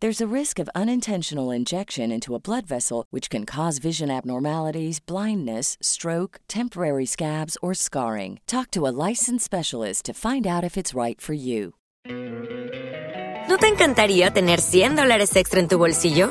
There's 0.00 0.20
a 0.20 0.26
risk 0.26 0.58
of 0.58 0.68
unintentional 0.74 1.50
injection 1.50 2.12
into 2.12 2.34
a 2.34 2.38
blood 2.38 2.66
vessel, 2.66 3.06
which 3.08 3.30
can 3.30 3.46
cause 3.46 3.78
vision 3.78 4.10
abnormalities, 4.10 5.00
blindness, 5.00 5.78
stroke, 5.80 6.38
temporary 6.48 7.06
scabs, 7.06 7.56
or 7.62 7.72
scarring. 7.72 8.40
Talk 8.46 8.70
to 8.72 8.86
a 8.86 8.92
licensed 9.08 9.46
specialist 9.46 10.04
to 10.04 10.12
find 10.12 10.46
out 10.46 10.64
if 10.64 10.76
it's 10.76 10.92
right 10.92 11.18
for 11.18 11.32
you. 11.32 11.72
¿No 13.48 13.56
te 13.56 13.68
encantaría 13.68 14.30
tener 14.34 14.60
100 14.60 14.96
dólares 14.96 15.34
extra 15.34 15.60
en 15.60 15.68
tu 15.68 15.78
bolsillo? 15.78 16.30